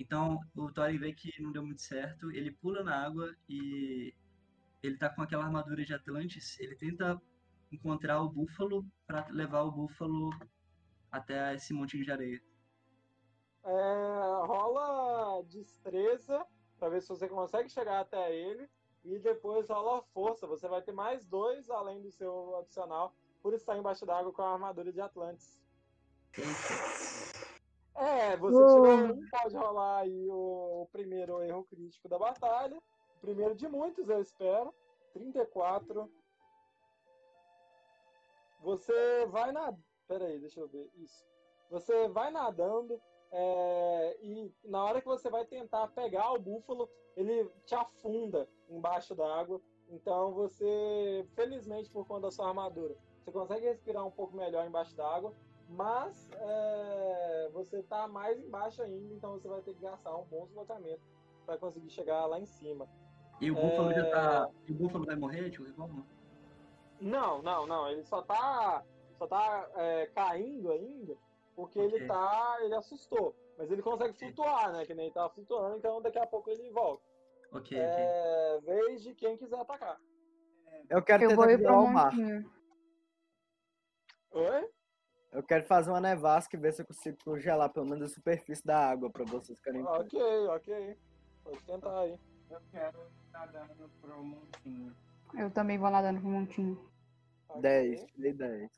[0.00, 4.14] Então o Thorin vê que não deu muito certo, ele pula na água e
[4.82, 6.58] ele tá com aquela armadura de Atlantis.
[6.58, 7.20] Ele tenta
[7.70, 10.30] encontrar o búfalo pra levar o búfalo
[11.12, 12.42] até esse montinho de areia.
[13.62, 16.46] É, rola destreza
[16.78, 18.66] pra ver se você consegue chegar até ele
[19.04, 20.46] e depois rola força.
[20.46, 24.54] Você vai ter mais dois além do seu adicional por estar embaixo d'água com a
[24.54, 25.60] armadura de Atlantis.
[27.94, 32.76] É, você tirou um, pode rolar aí o, o primeiro erro crítico da batalha.
[32.76, 34.74] O primeiro de muitos, eu espero.
[35.12, 36.10] 34.
[38.62, 39.74] Você vai na.
[40.06, 40.90] Pera aí, deixa eu ver.
[40.96, 41.24] Isso.
[41.70, 43.00] Você vai nadando
[43.32, 49.14] é, e na hora que você vai tentar pegar o búfalo, ele te afunda embaixo
[49.14, 49.60] d'água.
[49.88, 54.94] Então você, felizmente por conta da sua armadura, você consegue respirar um pouco melhor embaixo
[54.96, 55.34] d'água,
[55.70, 60.46] mas é, você tá mais embaixo ainda, então você vai ter que gastar um bom
[60.46, 61.02] deslocamento
[61.46, 62.88] para conseguir chegar lá em cima.
[63.40, 64.48] E o búfalo já tá.
[64.48, 64.70] É.
[64.70, 65.64] E o búfalo vai morrer, tipo?
[67.00, 67.88] Não, não, não.
[67.88, 68.84] Ele só tá,
[69.16, 71.16] só tá é, caindo ainda
[71.60, 72.06] porque ele Ok.
[72.06, 72.58] tá.
[72.62, 73.34] ele assustou.
[73.58, 74.86] Mas ele consegue flutuar, né?
[74.86, 77.02] Que nem ele tava flutuando, então daqui a pouco ele volta.
[77.52, 77.76] Ok.
[77.78, 80.00] É vez de quem quiser atacar.
[80.88, 82.12] Eu quero Eu tentar vou ir virar pro o mar.
[82.12, 82.50] montinho.
[84.32, 84.70] Oi?
[85.32, 88.64] Eu quero fazer uma nevasca e ver se eu consigo congelar pelo menos a superfície
[88.64, 89.82] da água pra vocês ficarem.
[89.84, 90.98] Ok, ok.
[91.44, 92.18] Pode tentar aí.
[92.50, 92.98] Eu quero
[93.32, 94.96] nadando pro montinho.
[95.34, 96.90] Eu também vou nadando pro montinho.
[97.48, 97.62] Ok.
[97.62, 98.70] 10, tirei 10.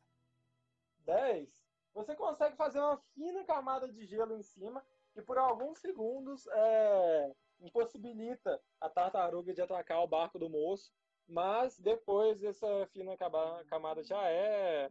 [1.07, 1.63] 10,
[1.95, 7.33] você consegue fazer uma fina camada de gelo em cima que por alguns segundos é,
[7.61, 10.93] impossibilita a tartaruga de atacar o barco do moço,
[11.27, 14.91] mas depois essa fina camada já é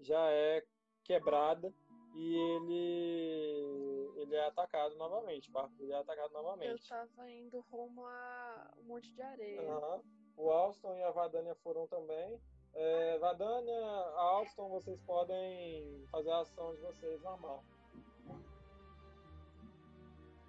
[0.00, 0.64] já é
[1.04, 1.72] quebrada
[2.14, 6.88] e ele ele é atacado novamente, ele é atacado Eu novamente.
[6.88, 9.62] tava indo rumo a um monte de areia.
[9.70, 10.00] Aham.
[10.36, 12.40] O Alston e a Vadania foram também.
[12.72, 13.86] É, Vadania,
[14.16, 17.64] Alston, vocês podem fazer a ação de vocês normal.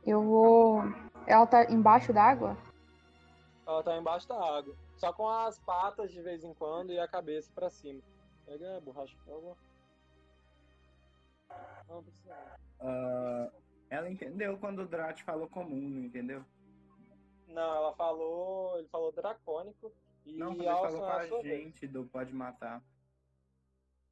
[0.05, 0.81] Eu vou.
[1.27, 2.57] Ela tá embaixo d'água?
[3.65, 4.75] Ela tá embaixo da água.
[4.97, 8.01] Só com as patas de vez em quando e a cabeça pra cima.
[8.45, 9.57] Pega a borracha, por favor.
[12.79, 13.51] Ah,
[13.89, 16.43] ela entendeu quando o Drat falou comum, entendeu?
[17.47, 18.77] Não, ela falou.
[18.79, 19.91] Ele falou dracônico.
[20.25, 21.41] E Não, quando ele falou é com a a vez.
[21.41, 22.81] gente do Pode Matar.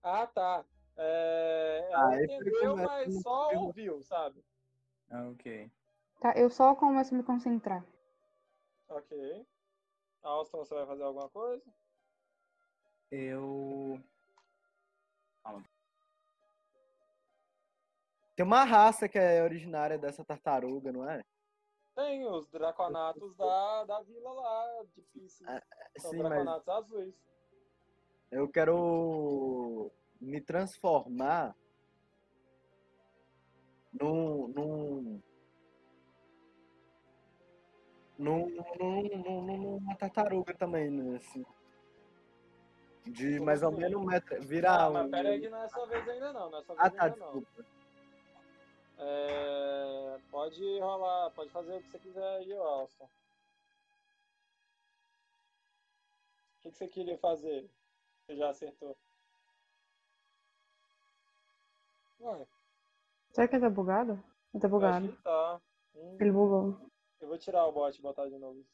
[0.03, 0.65] Ah, tá.
[0.97, 4.43] É, ela Ah, entendeu, mas só ouviu, sabe?
[5.09, 5.71] Ah, ok.
[6.19, 7.85] Tá, eu só começo a me concentrar.
[8.89, 9.45] Ok.
[10.21, 11.63] Alston, você vai fazer alguma coisa?
[13.11, 13.99] Eu.
[18.39, 21.21] Tem uma raça que é originária dessa tartaruga, não é?
[21.93, 25.45] Tem os draconatos da, da vila lá, Pisces.
[25.45, 25.61] Ah,
[25.97, 27.15] São Sim, mas draconatos azuis.
[28.31, 31.53] eu quero me transformar
[33.91, 34.47] num.
[34.47, 35.21] num.
[38.17, 41.17] num, num, num- num- numa tartaruga também, né?
[41.17, 41.45] Assim.
[43.05, 43.79] De mais ou assim?
[43.79, 44.41] menos um metro.
[44.43, 45.11] Virar Ah, mas um.
[45.11, 47.03] pera aí que não é sua vez ainda não, não é sua vez Ah, tá,
[47.03, 47.45] ainda não.
[49.01, 53.05] É, pode rolar, pode fazer o que você quiser aí, Alston.
[53.05, 53.09] O
[56.61, 57.69] que, que você queria fazer?
[58.25, 58.97] Você já acertou.
[62.19, 62.45] Ué,
[63.31, 64.11] Será que ele tá bugado?
[64.53, 65.07] Ele tá eu acho bugado.
[65.07, 65.61] que tá.
[65.95, 66.77] Hum, Ele bugou.
[67.21, 68.65] eu vou tirar o bot e botar de novo.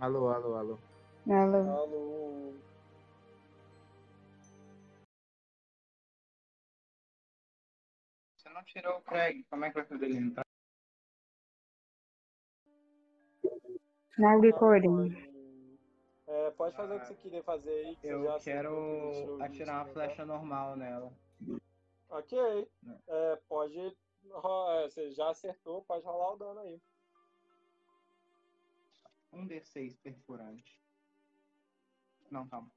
[0.00, 0.78] Alô, alô, alô.
[1.26, 1.58] Ela.
[1.80, 2.54] Alô.
[8.68, 10.44] Tirou o Craig, como é que vai fazer ele entrar?
[14.18, 14.88] Now recording.
[14.90, 15.78] Pode,
[16.26, 17.96] é, pode fazer o que você queria fazer aí.
[17.96, 21.12] Que Eu quero atirar uma vídeo, flecha normal nela.
[22.10, 22.68] Ok.
[23.06, 23.96] É, pode.
[24.30, 26.80] ro- é, Você já acertou, pode rolar o dano aí.
[29.32, 30.80] Um D6 perfurante.
[32.30, 32.70] Não, calma.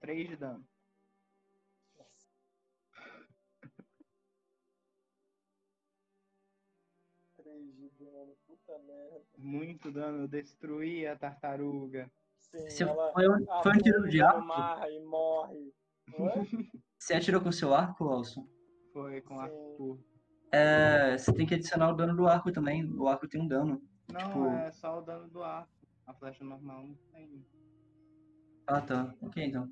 [0.00, 0.64] 3 de dano.
[7.58, 9.20] De dano, puta merda.
[9.36, 12.10] Muito dano, eu destruí a tartaruga.
[12.38, 14.46] Sim, Você ela foi um, foi um tiro de arco?
[14.46, 15.72] mar e morre.
[16.98, 18.48] Você atirou com o seu arco, Alson?
[18.92, 19.54] Foi com a Sim.
[19.76, 20.04] curva.
[20.50, 22.84] É, você tem que adicionar o dano do arco também.
[22.94, 23.82] O arco tem um dano.
[24.10, 25.70] Não, Tipo- é só o dano do arco.
[26.06, 27.44] A flecha normal não tem.
[28.66, 29.14] Ah, tá.
[29.20, 29.70] Ok, então.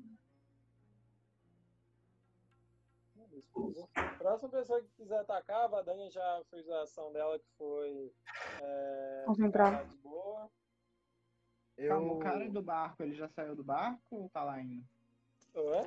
[4.17, 8.11] Próxima pessoa que quiser atacar, a Vadania já fez a ação dela, que foi.
[8.61, 9.71] É, Concentrar.
[9.81, 10.49] ficar de boa.
[11.77, 12.13] Calma, Eu.
[12.13, 14.83] o cara do barco, ele já saiu do barco ou tá lá ainda?
[15.53, 15.85] Oi?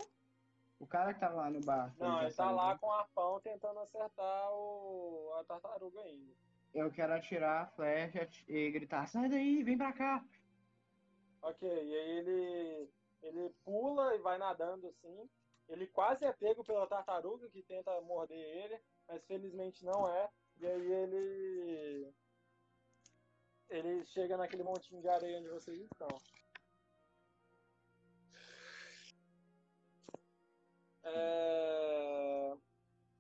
[0.79, 1.97] O cara que tava lá no barco.
[1.99, 6.33] Não, já ele tá lá com o arpão tentando acertar o, a tartaruga ainda.
[6.73, 10.25] Eu quero atirar a flecha e gritar: sai daí, vem pra cá.
[11.43, 12.91] Ok, e aí ele,
[13.23, 15.29] ele pula e vai nadando assim.
[15.71, 20.29] Ele quase é pego pela tartaruga que tenta morder ele, mas felizmente não é.
[20.59, 22.15] E aí ele.
[23.69, 26.09] Ele chega naquele montinho de areia onde vocês estão.
[31.05, 32.57] É...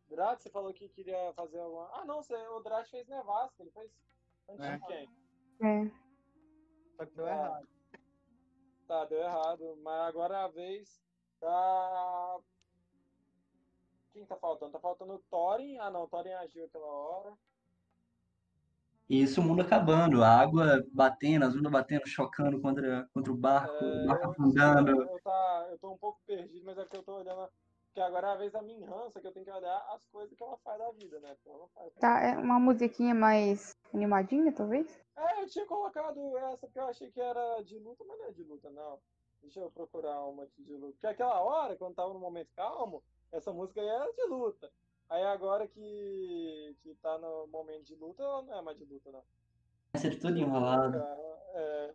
[0.08, 1.88] Drat, você falou que queria fazer alguma.
[1.94, 2.34] Ah, não, você...
[2.34, 3.92] o Drat fez nevasca, ele fez.
[4.48, 4.76] Antes É.
[4.76, 5.08] de quem?
[5.62, 5.90] É.
[6.96, 7.30] Só que deu Ah.
[7.30, 7.68] errado.
[8.88, 9.76] Tá, deu errado.
[9.82, 11.00] Mas agora é a vez
[11.40, 12.38] da.
[14.12, 14.72] Quem tá faltando?
[14.72, 15.78] Tá faltando o Thorin.
[15.78, 17.32] Ah não, o Thorin agiu aquela hora.
[19.08, 23.84] Isso o mundo acabando, a água batendo, as ondas batendo, chocando contra, contra o barco,
[23.84, 24.90] o É, barco eu, afundando.
[24.92, 27.48] eu, eu, tá, eu tô um pouco perdido, mas é porque eu tô olhando.
[27.88, 30.36] Porque agora é a vez da minha só que eu tenho que olhar as coisas
[30.36, 31.36] que ela faz da vida, né?
[31.44, 31.92] Não faz.
[31.94, 34.86] Tá, é uma musiquinha mais animadinha, talvez?
[35.16, 38.30] É, eu tinha colocado essa porque eu achei que era de luta, mas não é
[38.30, 39.00] de luta, não.
[39.42, 40.92] Deixa eu procurar uma aqui de luta.
[40.92, 44.70] Porque aquela hora, quando tava no momento calmo, essa música aí era de luta.
[45.08, 49.10] Aí agora que, que tá no momento de luta, ela não é mais de luta,
[49.10, 49.24] não.
[49.92, 50.98] Vai ser tudo enrolado.
[50.98, 51.94] É,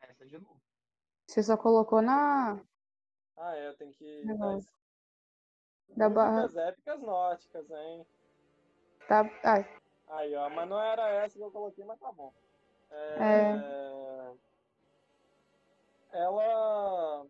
[0.00, 0.60] Essa é de novo.
[1.26, 2.60] Você só colocou na.
[3.36, 4.24] ah, é, tem que.
[4.38, 4.66] Mas...
[5.96, 6.48] Da barra.
[6.68, 8.06] Épicas nórdicas, hein?
[9.08, 9.22] Tá...
[9.44, 9.64] Ah,
[10.08, 12.32] Aí, ó, mas não era essa que eu coloquei, mas tá bom.
[12.90, 13.16] É...
[13.22, 13.86] É.
[16.12, 17.26] Ela.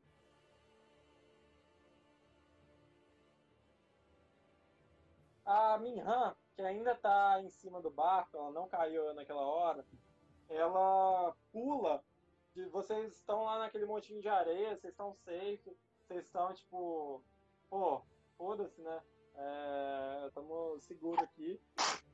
[5.44, 9.84] A Minhan, que ainda tá em cima do barco, ela não caiu naquela hora,
[10.48, 12.04] ela pula.
[12.54, 17.22] De, vocês estão lá naquele montinho de areia, vocês estão safe, vocês estão tipo.
[17.68, 18.02] Pô,
[18.36, 19.02] foda-se, né?
[20.26, 21.60] Estamos seguros aqui.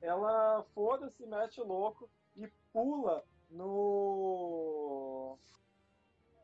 [0.00, 5.38] Ela foda-se, mete o louco e pula no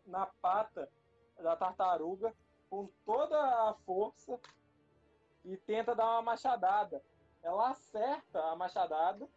[0.07, 0.91] na pata
[1.39, 2.35] da tartaruga
[2.70, 4.39] com toda a força
[5.45, 7.03] e tenta dar uma machadada.
[7.43, 9.29] Ela acerta a machadada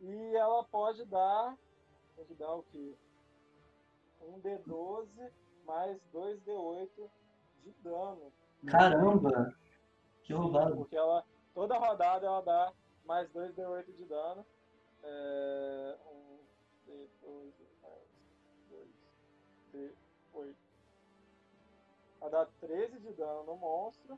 [0.00, 1.56] e ela pode dar
[2.16, 2.94] pode dar o quê?
[4.20, 5.08] Um D12
[5.64, 7.10] mais 2D8
[7.62, 8.32] de dano.
[8.66, 9.54] Caramba!
[10.30, 10.76] Que roubado.
[10.76, 12.72] Porque ela, toda rodada ela dá
[13.04, 14.46] mais 2d8 de dano.
[15.02, 16.38] É, um
[16.86, 17.52] D12
[17.82, 18.04] mais
[19.74, 20.54] 2d8.
[22.20, 24.16] Ela dá 13 de dano no monstro.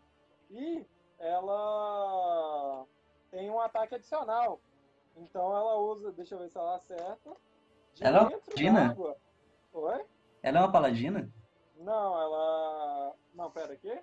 [0.51, 0.85] E
[1.19, 2.85] ela
[3.31, 4.61] tem um ataque adicional.
[5.17, 7.31] Então ela usa, deixa eu ver se ela acerta.
[7.95, 8.97] De Ela é uma paladina?
[9.73, 10.05] Oi?
[10.43, 11.33] Ela é uma paladina?
[11.79, 13.15] Não, ela.
[13.35, 13.99] Não, pera, aqui?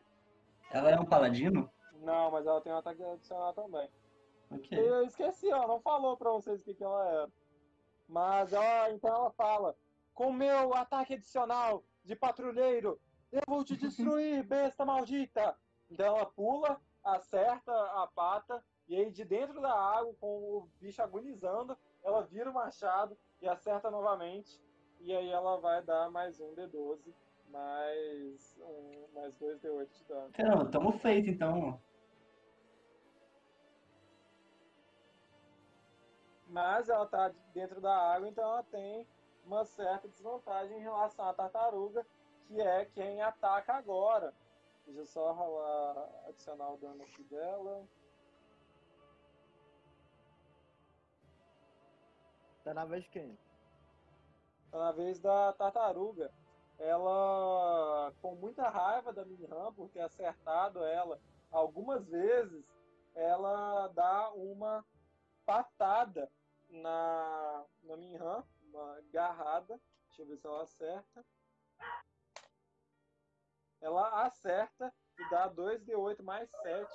[0.71, 1.71] Ela é um paladino?
[2.01, 3.89] Não, mas ela tem um ataque adicional também.
[4.51, 4.77] Ok.
[4.77, 7.29] Eu esqueci, ó, não falou pra vocês o que, que ela era.
[8.07, 9.75] Mas ela, então ela fala:
[10.13, 12.99] Com meu ataque adicional de patrulheiro,
[13.31, 15.55] eu vou te destruir, besta maldita!
[15.89, 21.01] Então ela pula, acerta a pata, e aí de dentro da água, com o bicho
[21.01, 24.59] agonizando, ela vira o machado e acerta novamente.
[24.99, 27.13] E aí ela vai dar mais um D12,
[27.49, 30.31] mais, um, mais dois D8 de dano.
[30.33, 31.79] Caramba, tamo feito então.
[36.49, 39.07] Mas ela está dentro da água, então ela tem
[39.45, 42.05] uma certa desvantagem em relação à tartaruga,
[42.47, 44.33] que é quem ataca agora.
[44.85, 47.87] Deixa eu só rolar, adicionar o dano aqui dela.
[52.63, 53.37] Tá na vez de quem?
[54.71, 56.31] Tá na vez da tartaruga.
[56.79, 61.19] Ela, com muita raiva da Minhan por ter acertado ela
[61.51, 62.65] algumas vezes,
[63.13, 64.85] ela dá uma
[65.45, 66.31] patada
[66.69, 69.79] na, na Minhan, uma garrada.
[70.07, 71.25] Deixa eu ver se ela acerta.
[73.81, 76.91] Ela acerta e dá 2d8 mais 7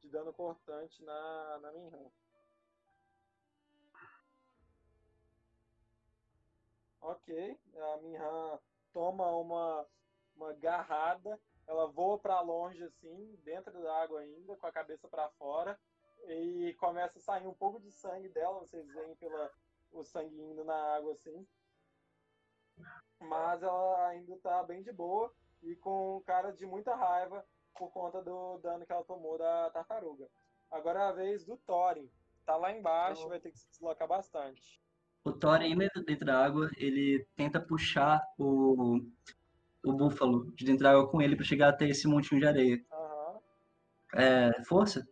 [0.00, 2.10] de dano cortante na, na Minhan.
[7.00, 8.58] Ok, a Minhan
[8.92, 9.86] toma uma,
[10.34, 15.28] uma garrada, ela voa para longe assim, dentro da água ainda, com a cabeça para
[15.32, 15.78] fora,
[16.28, 19.50] e começa a sair um pouco de sangue dela, vocês veem pela,
[19.92, 21.46] o sangue indo na água assim.
[23.20, 27.44] Mas ela ainda tá bem de boa e com cara de muita raiva
[27.74, 30.28] por conta do dano que ela tomou da tartaruga.
[30.70, 32.10] Agora é a vez do Thorin.
[32.44, 34.82] Tá lá embaixo, vai ter que se deslocar bastante.
[35.24, 39.00] O Thor, ainda dentro da água, ele tenta puxar o,
[39.82, 42.84] o búfalo de dentro da água com ele pra chegar até esse montinho de areia.
[42.92, 43.40] Aham.
[44.14, 45.08] É, força?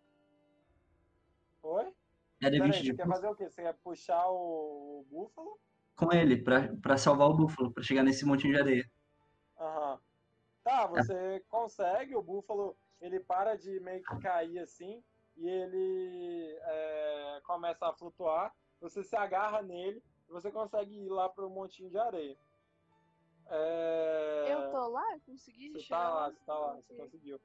[2.43, 3.49] É Peraí, D20 você de quer fazer o quê?
[3.49, 5.59] Você quer puxar o, búfalo?
[5.95, 8.90] Com ele, pra, pra salvar o búfalo, pra chegar nesse montinho de areia.
[9.59, 10.01] Aham.
[10.64, 15.03] Tá, você consegue, o búfalo ele para de meio que cair assim
[15.36, 18.53] e ele é, começa a flutuar.
[18.80, 22.36] Você se agarra nele e você consegue ir lá pro montinho de areia.
[23.47, 25.14] É, Eu tô lá?
[25.14, 27.40] Eu consegui Você chegar tá lá, você tá lá, você conseguiu.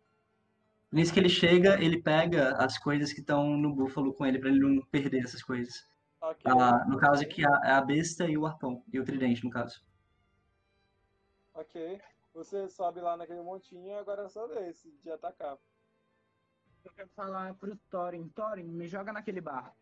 [0.92, 4.50] Nisso que ele chega, ele pega as coisas que estão no búfalo com ele, pra
[4.50, 5.86] ele não perder essas coisas.
[6.22, 6.50] Ok.
[6.52, 8.84] Ah, no caso aqui, a- é a besta e o arpão.
[8.92, 9.84] E o tridente, no caso.
[11.54, 12.02] Ok.
[12.34, 15.58] Você sobe lá naquele montinho e agora é sua vez de atacar.
[16.86, 18.30] Eu quero falar pro Thorin.
[18.30, 19.76] Thorin, me joga naquele barco.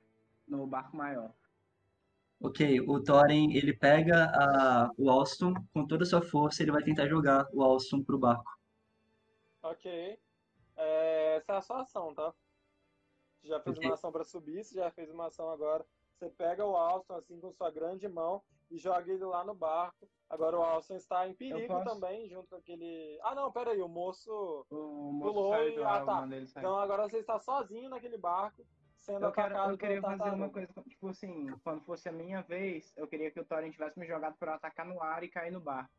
[0.47, 1.31] No barco maior.
[2.39, 6.83] Ok, o Thorin, ele pega a, o Alston com toda a sua força, ele vai
[6.83, 8.57] tentar jogar o Alston pro barco.
[9.61, 10.19] Ok.
[10.75, 12.33] É, essa é a sua ação, tá?
[13.41, 15.85] Você já fez uma ação pra subir, você já fez uma ação agora.
[16.17, 20.07] Você pega o Alston assim com sua grande mão e joga ele lá no barco.
[20.29, 23.19] Agora o Alston está em perigo também, junto com aquele.
[23.21, 24.65] Ah, não, peraí, o moço.
[24.69, 26.27] O moço Pulou e- ah, tá.
[26.59, 28.65] Então agora você está sozinho naquele barco,
[28.97, 32.41] sendo Eu, quero, atacado eu queria fazer uma coisa, tipo assim, quando fosse a minha
[32.41, 35.29] vez, eu queria que o Thorin tivesse me jogado pra eu atacar no ar e
[35.29, 35.91] cair no barco.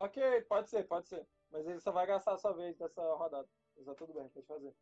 [0.00, 1.28] Ok, pode ser, pode ser.
[1.52, 3.48] Mas ele só vai gastar a sua vez dessa rodada.
[3.76, 4.74] Mas tá tudo bem, pode fazer.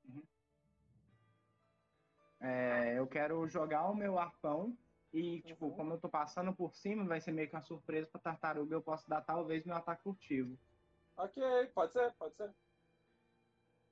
[2.40, 4.76] É, eu quero jogar o meu arpão
[5.12, 5.76] e, tipo, Uhum.
[5.76, 8.82] como eu tô passando por cima, vai ser meio que uma surpresa pra tartaruga, eu
[8.82, 10.58] posso dar talvez meu ataque furtivo.
[11.16, 11.42] Ok,
[11.74, 12.54] pode ser, pode ser.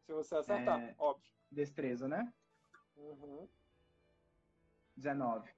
[0.06, 0.94] Se você acertar, É.
[0.98, 1.30] óbvio.
[1.50, 2.32] Destreza, né?
[2.96, 3.48] Uhum.
[4.96, 5.50] 19.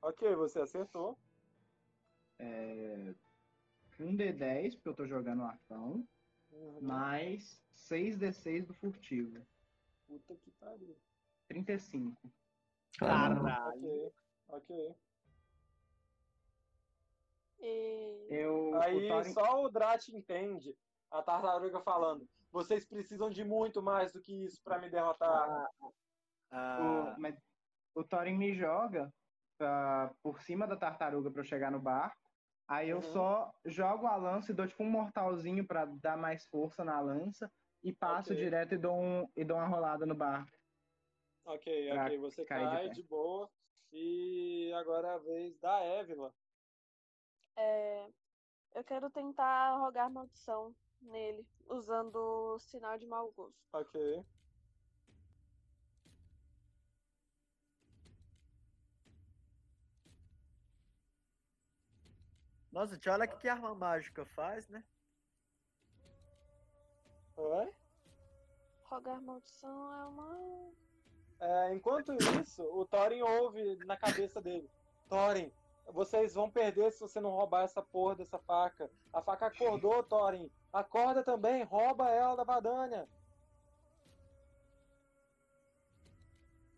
[0.00, 1.16] Ok, você acertou.
[2.38, 3.14] É,
[4.00, 6.08] um D10, porque eu tô jogando o arpão,
[6.52, 6.78] Uhum.
[6.82, 9.44] mais 6D6 do furtivo.
[10.06, 10.96] Puta que pariu.
[11.48, 12.16] 35.
[12.98, 14.12] Ok,
[14.48, 14.96] ok.
[17.60, 20.76] E Eu, Aí o Thorin, só o Drat entende
[21.10, 22.28] a tartaruga falando.
[22.50, 25.70] Vocês precisam de muito mais do que isso pra me derrotar.
[26.50, 27.34] Ah, o, mas
[27.94, 29.12] o Thorin me joga
[29.56, 32.20] pra- por cima da tartaruga pra eu chegar no barco.
[32.68, 33.02] Aí eu Uhum.
[33.02, 37.50] só jogo a lança e dou tipo um mortalzinho pra dar mais força na lança
[37.82, 38.36] e passo Ok.
[38.36, 40.50] direto e dou, um, e dou uma rolada no barco.
[41.44, 42.18] Ok, ok.
[42.18, 42.94] Você de cai pé.
[42.94, 43.50] de boa.
[43.92, 46.34] E agora é a vez da Évila.
[47.56, 48.06] é,
[48.74, 53.58] eu quero tentar rogar maldição nele, usando o sinal de mau gosto.
[53.72, 53.94] Ok.
[62.72, 64.82] Nossa, tia, olha o que a arma mágica faz, né?
[67.36, 67.70] Oi?
[68.84, 70.72] Rogar maldição é uma.
[71.40, 74.70] É, enquanto isso, o Thorin ouve na cabeça dele.
[75.08, 75.52] Thorin,
[75.92, 78.90] vocês vão perder se você não roubar essa porra dessa faca.
[79.12, 80.50] A faca acordou, Thorin.
[80.72, 83.06] Acorda também, rouba ela da Vadania.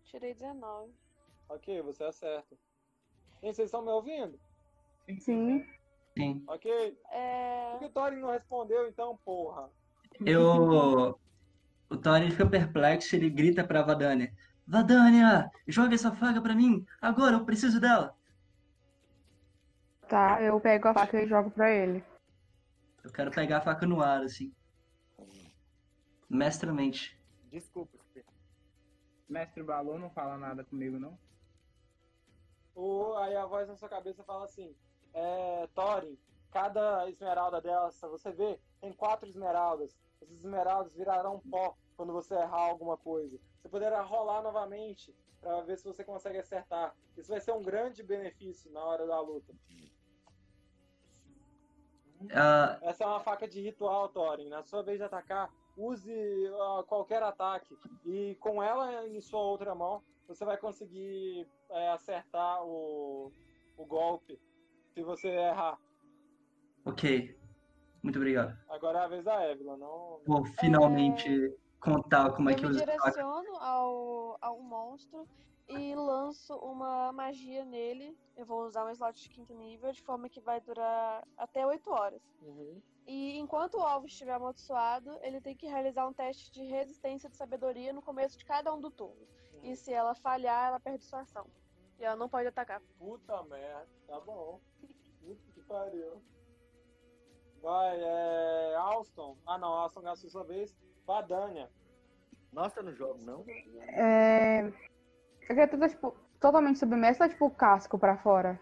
[0.04, 0.92] Tirei 19.
[1.48, 2.56] Ok, você acerta.
[3.40, 4.40] Gente, vocês estão me ouvindo?
[5.20, 5.64] Sim.
[6.16, 6.44] Sim.
[6.46, 6.98] Ok.
[7.10, 7.70] É.
[7.72, 9.68] Por que o Thorin não respondeu então, porra?
[10.24, 11.18] Eu.
[11.90, 14.32] O Thorin fica perplexo e ele grita pra Vadania:
[14.66, 16.86] Vadania, joga essa faca pra mim!
[17.00, 18.16] Agora, eu preciso dela!
[20.08, 22.04] Tá, eu pego a faca e jogo pra ele.
[23.02, 24.54] Eu quero pegar a faca no ar, assim.
[26.28, 27.18] Mestramente.
[27.50, 27.98] Desculpa.
[29.28, 31.18] Mestre Balor não fala nada comigo, não?
[32.74, 34.74] O, aí a voz na sua cabeça fala assim:
[35.14, 36.18] é, Thorin,
[36.50, 39.96] cada esmeralda dessa, você vê, tem quatro esmeraldas.
[40.20, 43.38] Essas esmeraldas virarão pó quando você errar alguma coisa.
[43.60, 46.94] Você poderá rolar novamente para ver se você consegue acertar.
[47.16, 49.54] Isso vai ser um grande benefício na hora da luta.
[52.32, 54.48] Ah, Essa é uma faca de ritual, Thorin.
[54.48, 56.12] Na sua vez de atacar, use
[56.60, 57.76] ah, qualquer ataque.
[58.04, 63.30] E com ela em sua outra mão, você vai conseguir é, acertar o,
[63.76, 64.40] o golpe
[64.94, 65.78] se você errar.
[66.84, 67.36] ok.
[68.02, 68.56] Muito obrigado.
[68.68, 70.20] Agora é a vez da Évila, não.
[70.26, 73.10] Vou finalmente contar como é eu que me usa a faca.
[73.10, 75.26] direciono ao, ao monstro
[75.66, 78.16] e lanço uma magia nele.
[78.36, 81.90] Eu vou usar um slot de quinto nível, de forma que vai durar até 8
[81.90, 82.22] horas.
[82.42, 82.80] Uhum.
[83.06, 87.36] E enquanto o alvo estiver amaldiçoado, ele tem que realizar um teste de resistência de
[87.36, 89.26] sabedoria no começo de cada um do turno.
[89.62, 91.46] E se ela falhar, ela perde sua ação.
[91.98, 92.82] E ela não pode atacar.
[92.98, 94.60] Puta merda, tá bom.
[95.68, 96.22] Pariu.
[97.62, 98.74] Vai, é.
[98.76, 99.36] Alston.
[99.46, 100.76] Ah não, Alston gastou sua vez.
[101.06, 101.70] Vadania.
[102.52, 103.44] Nossa, eu não jogo, não.
[103.88, 104.70] É...
[105.46, 108.60] Queria tudo, tipo, totalmente submersa ou, tipo, o casco pra fora?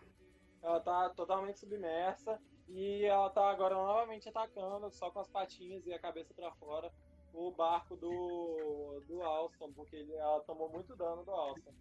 [0.63, 5.93] Ela tá totalmente submersa e ela tá agora novamente atacando, só com as patinhas e
[5.93, 6.91] a cabeça pra fora,
[7.35, 11.73] o barco do, do Alston, porque ele- ela tomou muito dano do Alston.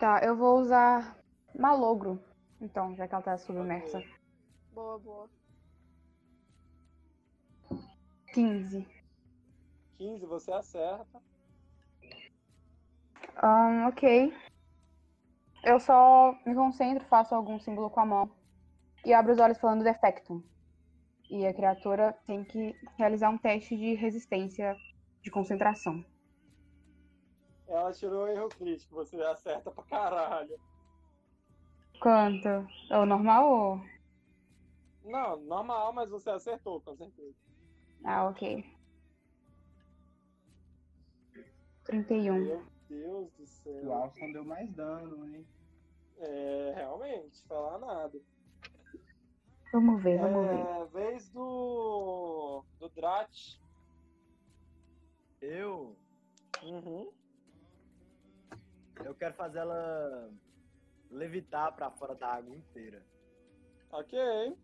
[0.00, 1.18] Tá, eu vou usar
[1.54, 2.18] malogro.
[2.62, 4.00] Então, já que ela tá submersa.
[4.72, 5.28] Boa, boa.
[8.32, 8.86] 15.
[9.98, 11.20] 15, você acerta.
[13.36, 14.32] Ahn, ok.
[15.64, 18.30] Eu só me concentro, faço algum símbolo com a mão.
[19.04, 20.40] E abro os olhos falando defectum.
[21.28, 24.76] E a criatura tem que realizar um teste de resistência
[25.20, 26.04] de concentração.
[27.66, 30.60] Ela tirou erro crítico, você acerta pra caralho.
[32.02, 32.48] Quanto?
[32.90, 33.80] É o normal ou.
[35.04, 37.36] Não, normal, mas você acertou, com certeza.
[38.04, 38.64] Ah, ok.
[41.84, 42.34] 31.
[42.44, 43.92] Meu Deus do O céu.
[43.92, 45.46] Alston deu mais dano, hein?
[46.18, 48.18] É, realmente, falar nada.
[49.72, 50.58] Vamos ver, vamos ver.
[50.58, 52.64] É, vez do.
[52.80, 53.30] do Drat.
[55.40, 55.96] Eu,
[56.62, 57.12] Uhum.
[59.04, 60.30] eu quero fazer ela
[61.12, 63.02] levitar pra fora da água inteira.
[63.90, 64.18] Ok,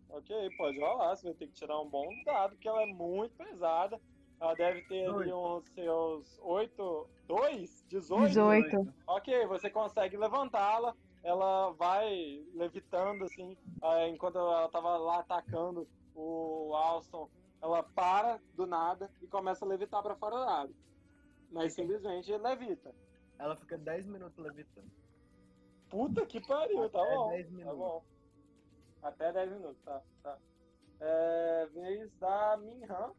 [0.09, 1.15] ok, pode rolar.
[1.15, 3.99] Você vai ter que tirar um bom dado, porque ela é muito pesada.
[4.41, 7.09] Ela deve ter ali uns seus 8.
[7.27, 7.85] 2?
[7.89, 8.27] 18?
[8.27, 8.93] 18.
[9.05, 10.95] Ok, você consegue levantá-la.
[11.21, 17.29] Ela vai levitando assim, ah, enquanto ela tava lá atacando o Alston.
[17.61, 20.75] Ela para do nada e começa a levitar pra fora da água.
[21.51, 22.95] Mas simplesmente levita.
[23.37, 24.89] Ela fica 10 minutos levitando.
[25.89, 27.29] Puta que pariu, tá Até bom.
[27.29, 27.77] 10 Tá minutos.
[27.77, 28.03] bom.
[29.01, 30.01] Até 10 minutos, tá.
[30.23, 30.37] tá.
[31.01, 33.11] É, vez da Minhan,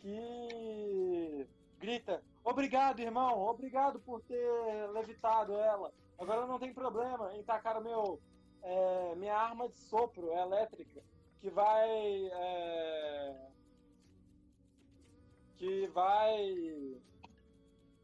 [0.00, 1.46] que
[1.78, 5.92] grita: Obrigado, irmão, obrigado por ter levitado ela.
[6.18, 8.20] Agora não tem problema em tacar meu,
[8.62, 11.02] é, minha arma de sopro elétrica,
[11.40, 11.88] que vai.
[12.32, 13.46] é,
[15.56, 17.00] que vai.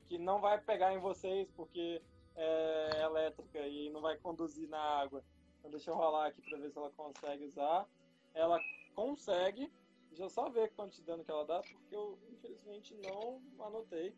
[0.07, 2.03] que não vai pegar em vocês, porque
[2.37, 5.24] é elétrica e não vai conduzir na água.
[5.59, 7.87] Então deixa eu rolar aqui pra ver se ela consegue usar.
[8.35, 8.61] Ela
[8.95, 9.72] consegue.
[10.09, 14.14] Deixa eu só ver quanto de dano que ela dá, porque eu infelizmente não anotei.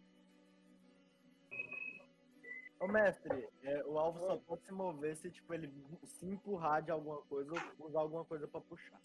[2.80, 5.72] Ô mestre, é, o alvo só pode se mover se tipo, ele
[6.04, 9.00] se empurrar de alguma coisa ou usar alguma coisa pra puxar.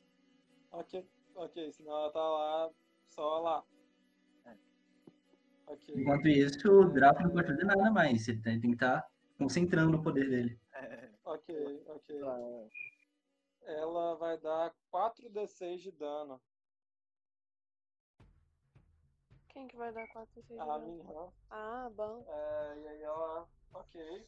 [0.72, 2.72] Ok, ok, senão ela tá lá,
[3.10, 3.64] só lá.
[5.70, 5.74] É.
[5.74, 5.95] Ok.
[5.95, 8.28] Enquanto isso, o Draco não pode fazer nada mais.
[8.28, 9.07] Ele tem tem que estar
[9.38, 10.59] concentrando no poder dele.
[10.74, 12.20] É, Ok, ok.
[12.20, 12.39] tá.
[13.63, 16.41] Ela vai dar 4d6 de dano.
[19.49, 21.30] Quem que vai dar 4 6 A Minhan.
[21.49, 22.26] Ah, bom.
[22.28, 23.47] É, e aí ela.
[23.74, 24.28] Ok.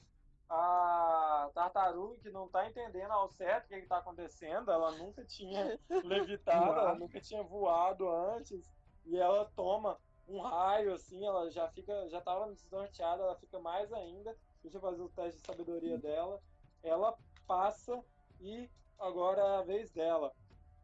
[0.49, 5.23] A tartaruga que não tá entendendo ao certo o que, que tá acontecendo, ela nunca
[5.23, 8.69] tinha levitado, ela nunca tinha voado antes,
[9.05, 9.97] e ela toma
[10.28, 14.36] um raio assim, ela já fica, já tava desnorteada, ela fica mais ainda.
[14.61, 16.41] Deixa eu fazer o teste de sabedoria dela.
[16.84, 17.17] Ela
[17.47, 18.03] passa
[18.39, 18.69] e
[18.99, 20.34] agora é a vez dela.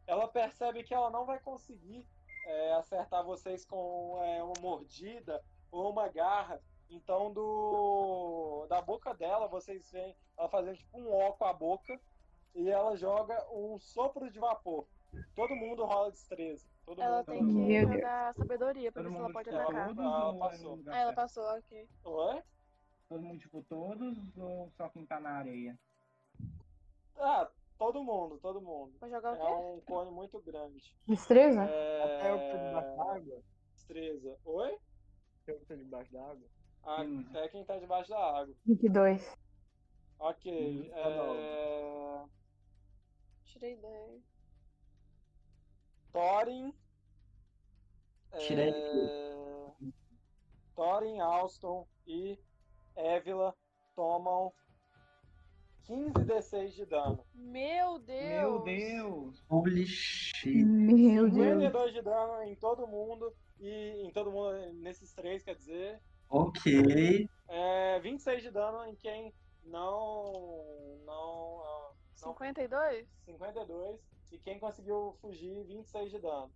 [0.06, 2.06] Ela percebe que ela não vai conseguir
[2.46, 6.60] é, acertar vocês com é, uma mordida ou uma garra.
[6.90, 12.00] Então, do da boca dela, vocês veem ela fazendo tipo um ó com a boca
[12.54, 14.86] e ela joga um sopro de vapor.
[15.34, 16.66] Todo mundo rola destreza.
[16.88, 17.26] Todo Ela mundo.
[17.26, 17.96] tem que Meu Deus.
[18.00, 19.88] jogar sabedoria pra Todo ver se ela mundo pode tipo, atacar.
[19.88, 20.80] todos é passou.
[20.86, 21.88] Ah, ela passou, ok.
[22.04, 22.42] Oi?
[23.10, 25.78] Todo mundo, tipo, todos ou só quem tá na areia?
[27.16, 28.94] Ah, todo mundo, todo mundo.
[29.00, 29.44] Vai jogar o É quê?
[29.76, 30.96] um cone muito grande.
[31.06, 31.62] Destreza?
[31.64, 32.96] Até eu que tô debaixo É...
[32.96, 33.42] da água.
[33.74, 34.38] Destreza.
[34.46, 34.78] Oi?
[35.46, 36.48] Eu que tô debaixo da água.
[36.84, 37.26] Ah, Hum.
[37.28, 38.54] Até quem tá debaixo da água.
[38.64, 39.36] 22.
[40.20, 40.86] Ok.
[40.86, 40.98] Hum, tá.
[41.36, 42.24] É...
[43.44, 44.22] Tirei 10.
[46.12, 46.72] Thorin.
[48.38, 48.70] Tirei.
[48.70, 49.34] É...
[50.74, 52.38] Thorin, Alston e
[52.94, 53.54] Évila
[53.96, 54.52] tomam
[55.84, 57.24] 15 d6 de dano.
[57.34, 58.20] Meu Deus!
[58.20, 59.44] Meu Deus!
[59.48, 60.64] Holy shit.
[60.64, 61.62] Meu Deus.
[61.62, 63.34] 52 de dano em todo mundo.
[63.58, 66.00] E em todo mundo, nesses três, quer dizer.
[66.28, 67.28] Ok.
[67.48, 71.02] É, 26 de dano em quem não.
[71.04, 71.62] Não.
[71.64, 73.08] ah, não 52?
[73.24, 74.00] 52.
[74.30, 76.52] E quem conseguiu fugir, 26 de dano.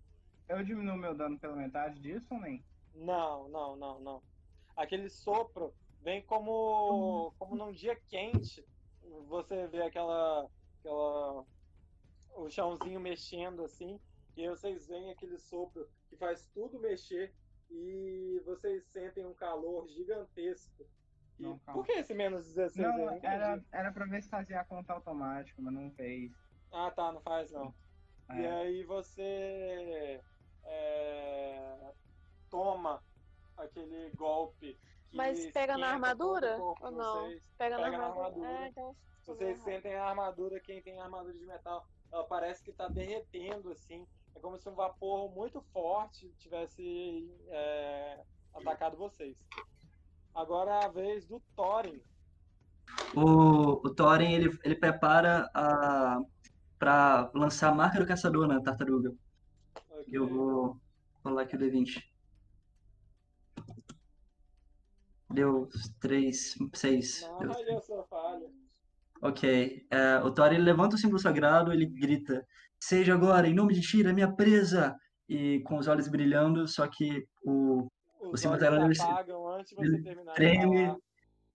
[0.48, 2.64] Eu diminuo meu dano pela metade disso ou nem?
[2.94, 4.22] Não, não, não, não.
[4.76, 5.72] Aquele sopro
[6.02, 8.64] vem como, como num dia quente.
[9.28, 11.44] Você vê aquela, aquela.
[12.36, 13.98] o chãozinho mexendo assim.
[14.36, 17.34] E aí vocês veem aquele sopro que faz tudo mexer.
[17.70, 20.86] E vocês sentem um calor gigantesco.
[21.38, 23.06] E Não, por que esse menos 16 aí?
[23.06, 26.30] Não, era, era pra ver se fazia a conta automática, mas não fez.
[26.70, 27.74] Ah, tá, não faz não.
[28.34, 28.50] E É.
[28.52, 30.20] aí você
[30.64, 31.92] é,
[32.50, 33.02] toma
[33.56, 34.78] aquele golpe.
[35.10, 37.26] que Mas pega na armadura ou não?
[37.26, 37.42] vocês.
[37.58, 38.26] Pega, Pega na na armadura.
[38.48, 38.64] armadura.
[38.64, 38.96] É, então.
[39.24, 44.04] Vocês sentem a armadura, quem tem armadura de metal, ela parece que tá derretendo assim.
[44.34, 48.20] É como se um vapor muito forte tivesse é,
[48.54, 49.38] atacado vocês.
[50.34, 52.02] Agora é a vez do Thorin.
[53.14, 56.20] O, o Thorin, ele, ele prepara a,
[56.78, 59.14] pra lançar a marca do caçador na tartaruga.
[60.02, 60.08] Ok.
[60.10, 60.80] Eu vou
[61.24, 62.02] rolar aqui o D20.
[65.30, 65.68] Deu
[66.00, 67.22] três, seis.
[67.22, 68.50] Não, Deu- falha.
[69.22, 69.86] Ok.
[69.90, 72.46] É, o Thor ele levanta o símbolo sagrado, ele grita:
[72.78, 74.94] Seja agora, em nome de Tira, minha presa!
[75.28, 77.88] E com os olhos brilhando, só que o.
[78.20, 80.96] Os símbolo sagrado, ele se treme.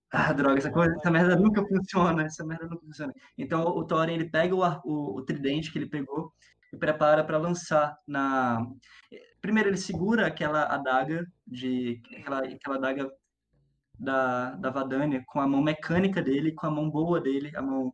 [0.09, 2.23] Ah, droga, essa, coisa, essa merda nunca funciona.
[2.23, 3.13] Essa merda nunca funciona.
[3.37, 6.33] Então o Thorin ele pega o, o, o tridente que ele pegou
[6.72, 8.65] e prepara para lançar na.
[9.41, 13.11] Primeiro ele segura aquela adaga de aquela, aquela adaga
[13.97, 17.93] da, da Vadania com a mão mecânica dele, com a mão boa dele, a mão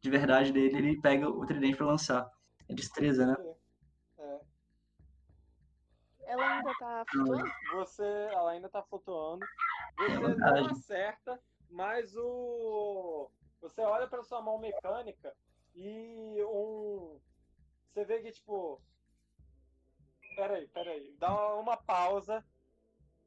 [0.00, 2.30] de verdade dele, ele pega o tridente para lançar.
[2.68, 3.34] É destreza, né?
[4.18, 4.40] É.
[6.26, 7.50] Ela ainda tá flutuando?
[7.72, 9.46] Você, ela ainda tá flutuando.
[9.96, 13.30] Você É não acerta, mas o.
[13.62, 15.34] Você olha pra sua mão mecânica
[15.74, 17.18] e um.
[17.94, 18.82] Você vê que, tipo.
[20.34, 21.14] Peraí, peraí.
[21.16, 22.44] Dá uma pausa.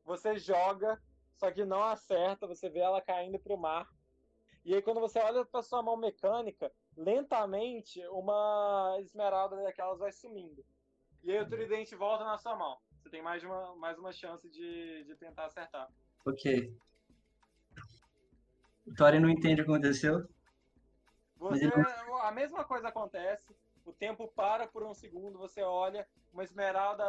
[0.03, 1.01] Você joga,
[1.38, 2.45] só que não acerta.
[2.45, 3.88] Você vê ela caindo pro mar.
[4.65, 10.65] E aí, quando você olha pra sua mão mecânica, lentamente uma esmeralda daquelas vai sumindo.
[11.24, 12.78] E aí o tridente volta na sua mão.
[12.97, 15.89] Você tem mais uma, mais uma chance de, de tentar acertar.
[16.26, 16.76] Ok.
[18.86, 20.28] O não entende o que aconteceu.
[21.38, 21.74] Você, ele
[22.22, 23.55] a mesma coisa acontece,
[23.88, 27.04] o tempo para por um segundo, você olha, uma esmeralda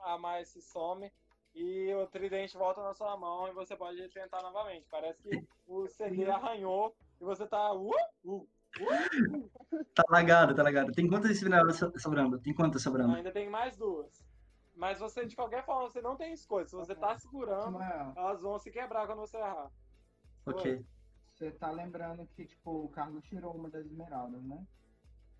[0.00, 1.12] a mais se some
[1.54, 4.86] e o tridente volta na sua mão e você pode tentar novamente.
[4.90, 7.72] Parece que o CD arranhou e você tá.
[7.74, 7.92] Uh,
[8.24, 8.48] uh,
[8.80, 9.50] uh,
[9.94, 10.92] Tá lagado, tá lagado.
[10.92, 12.38] Tem quantas esmeraldas so- sobrando?
[12.38, 13.14] Tem quantas sobrando?
[13.14, 14.24] ainda tem mais duas.
[14.74, 16.64] Mas você, de qualquer forma, você não tem escolha.
[16.66, 17.78] Se você tá segurando,
[18.16, 19.70] elas vão se quebrar quando você errar.
[20.46, 20.82] Ok.
[21.34, 24.66] você tá lembrando que, tipo, o Carlos tirou uma das esmeraldas, né?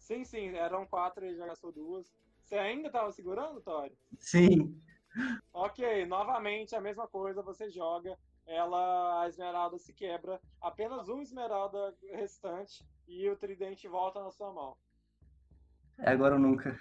[0.03, 2.13] Sim, sim, eram quatro e já gastou duas.
[2.43, 3.97] Você ainda tava segurando, Tori?
[4.19, 4.83] Sim.
[5.53, 11.95] Ok, novamente a mesma coisa, você joga, ela, a esmeralda se quebra, apenas uma esmeralda
[12.11, 14.77] restante e o tridente volta na sua mão.
[15.99, 16.77] É agora ou nunca.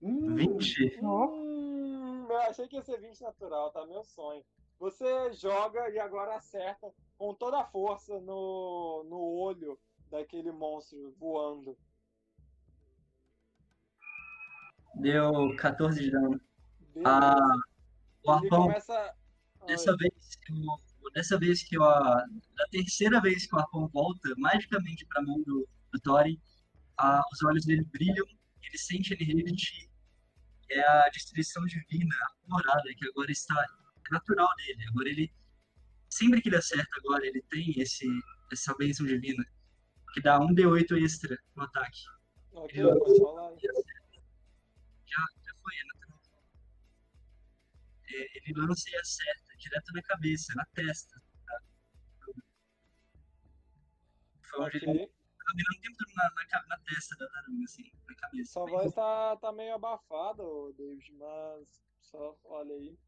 [0.00, 1.00] Hum, 20?
[1.02, 3.84] Hum, eu achei que ia ser 20 natural, tá?
[3.86, 4.44] Meu sonho.
[4.78, 9.76] Você joga e agora acerta com toda a força no, no olho
[10.10, 11.76] daquele monstro voando.
[14.96, 16.40] Deu 14 de dano.
[16.94, 17.08] Beleza.
[17.08, 17.36] Ah,
[18.24, 19.14] o Ele arpão, começa.
[19.66, 22.24] dessa vez, que eu, dessa vez que eu, a-
[22.56, 26.40] da terceira vez que o arpão volta magicamente pra mão do, do Thorin,
[26.98, 28.26] ah, os olhos dele brilham,
[28.62, 29.88] ele sente a energia de.
[30.70, 33.54] É a destruição divina, aprimorada, que agora está
[34.10, 34.84] natural dele.
[34.90, 35.32] Agora ele,
[36.10, 38.06] sempre que ele acerta agora, ele tem esse,
[38.52, 39.42] essa bênção divina,
[40.18, 42.00] que dá um D8 extra no ataque.
[42.50, 43.58] Ok, pode falar aí.
[45.06, 46.20] já, já foi, é natural.
[48.10, 51.22] É, ele lança e acerta direto na cabeça, na testa.
[51.46, 51.60] tá?
[54.50, 55.06] Foi onde ele Ok.
[55.38, 58.52] tava mirando o tempo na, na, na testa da tartaruga, assim, na cabeça.
[58.52, 60.42] Sua voz tá, tá meio abafada,
[60.76, 62.98] David, mas só olha aí.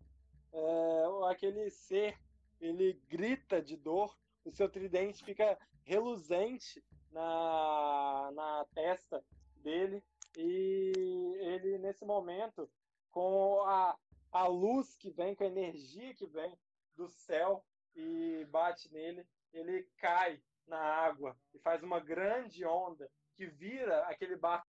[0.53, 2.17] É, aquele ser,
[2.61, 9.25] ele grita de dor, o seu tridente fica reluzente na, na testa
[9.57, 10.03] dele,
[10.37, 10.93] e
[11.41, 12.71] ele, nesse momento,
[13.11, 13.99] com a,
[14.33, 16.57] a luz que vem, com a energia que vem
[16.97, 17.65] do céu
[17.95, 24.37] e bate nele, ele cai na água e faz uma grande onda que vira aquele
[24.37, 24.69] barco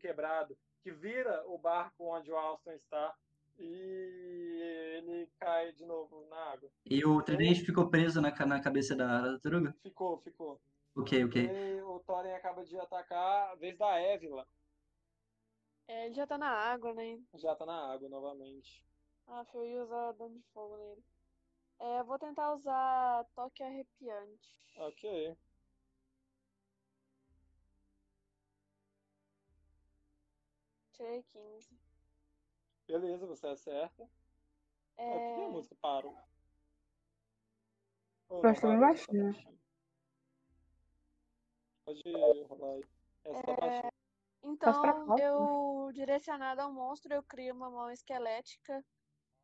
[0.00, 3.14] quebrado, que vira o barco onde o Alston está
[3.58, 4.60] e
[4.96, 6.70] ele cai de novo na água.
[6.84, 9.74] E o tridente ficou preso na, na cabeça da, da tartaruga?
[9.82, 10.60] Ficou, ficou.
[10.96, 11.42] Ok, ok.
[11.42, 14.46] E o Thorin acaba de atacar a vez da Évila.
[15.86, 17.20] É, ele já tá na água, né?
[17.34, 18.82] Já tá na água novamente.
[19.26, 21.04] Ah, eu ia usar dano de fogo nele.
[21.80, 24.48] É, eu vou tentar usar toque arrepiante.
[24.76, 25.36] Ok.
[30.92, 31.83] Tirei 15.
[32.86, 34.08] Beleza, você acerta.
[34.96, 35.10] É...
[35.10, 36.14] Por que a É, música parou?
[38.42, 39.58] Acho que não bem baixinho.
[41.84, 42.02] Pode
[42.48, 42.84] rolar aí.
[43.24, 43.82] Essa tá baixinha.
[43.82, 43.92] pra
[44.42, 48.84] então, eu, direcionado ao monstro, eu crio uma mão esquelética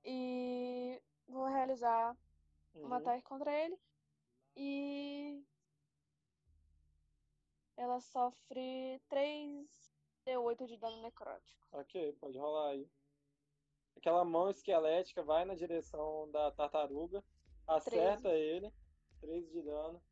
[0.04, 2.16] e vou realizar
[2.74, 2.94] um Uhum.
[2.94, 3.78] ataque contra ele.
[4.56, 5.42] E
[7.76, 11.66] ela sofre 3d8 de dano necrótico.
[11.72, 12.86] Ok, pode rolar aí.
[14.00, 17.22] Aquela mão esquelética vai na direção da tartaruga,
[17.66, 18.72] acerta ele,
[19.20, 20.02] 3 de dano.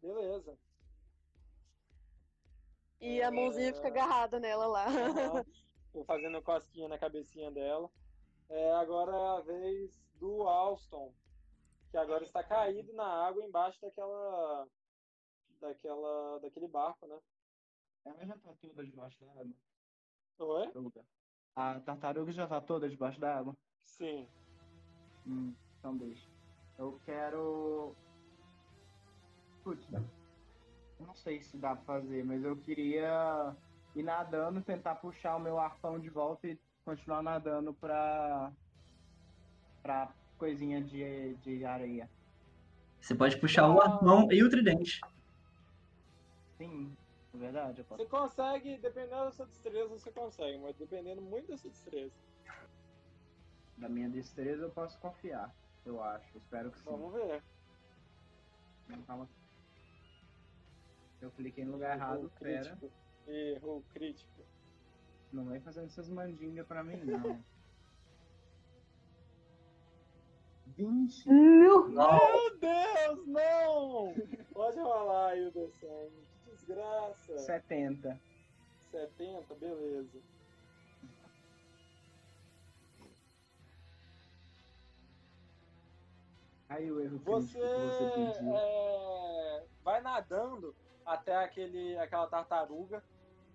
[0.00, 0.56] Beleza.
[3.00, 4.86] E a mãozinha fica agarrada nela lá.
[5.92, 7.90] Tô fazendo cosquinha na cabecinha dela.
[8.48, 11.12] É, agora é a vez do Alston,
[11.90, 14.68] que agora está caído na água embaixo daquela.
[15.60, 16.38] daquela.
[16.38, 17.18] daquele barco, né?
[18.04, 19.54] Ela já tá toda debaixo da água.
[20.38, 20.72] Oi?
[21.56, 23.54] A tartaruga já tá toda debaixo da água?
[23.84, 24.26] Sim.
[25.26, 26.28] Hum, então deixa.
[26.78, 27.94] Eu quero.
[29.62, 33.56] Putz, eu não sei se dá pra fazer, mas eu queria
[33.94, 38.52] ir nadando, tentar puxar o meu arpão de volta e continuar nadando pra.
[39.82, 42.10] pra coisinha de, de areia.
[43.00, 44.98] Você pode puxar o arpão e o tridente.
[46.58, 46.96] Sim,
[47.34, 47.80] é verdade.
[47.80, 48.02] Eu posso.
[48.02, 52.12] Você consegue, dependendo da sua destreza, você consegue, mas dependendo muito da sua destreza.
[53.76, 55.54] Da minha destreza eu posso confiar,
[55.84, 56.38] eu acho.
[56.38, 56.84] Espero que sim.
[56.84, 57.42] Vamos ver.
[59.06, 59.28] Calma.
[61.20, 62.76] Eu cliquei no lugar errado, pera.
[62.76, 62.92] crítico.
[63.26, 64.42] Erro crítico.
[65.32, 67.42] Não vem fazendo essas mandingas pra mim, não.
[70.76, 71.28] 20.
[71.28, 71.86] Não.
[71.86, 74.14] Meu Deus, não!
[74.52, 76.33] Pode rolar aí o D100.
[76.66, 77.38] Desgraça.
[77.38, 78.20] 70.
[78.90, 80.18] 70, beleza.
[86.68, 90.74] Aí o erro Você, você é, vai nadando
[91.04, 93.04] até aquele, aquela tartaruga,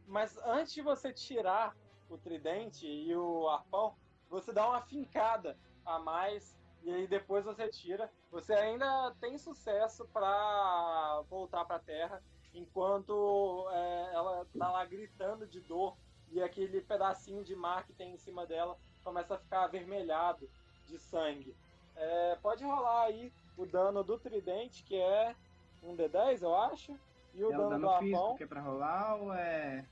[0.08, 1.76] mas antes de você tirar
[2.08, 3.96] o tridente e o arpão,
[4.30, 8.12] você dá uma fincada a mais e aí depois você tira.
[8.32, 12.24] Você ainda tem sucesso para voltar para a terra,
[12.54, 15.96] enquanto é, ela tá lá gritando de dor
[16.32, 20.50] e aquele pedacinho de mar que tem em cima dela começa a ficar avermelhado
[20.88, 21.56] de sangue.
[21.96, 25.36] É, pode rolar aí o dano do tridente, que é
[25.84, 26.98] um D10, eu acho.
[27.34, 28.38] E o É o dano, dano do físico arpão.
[28.38, 29.86] que é pra rolar ou é.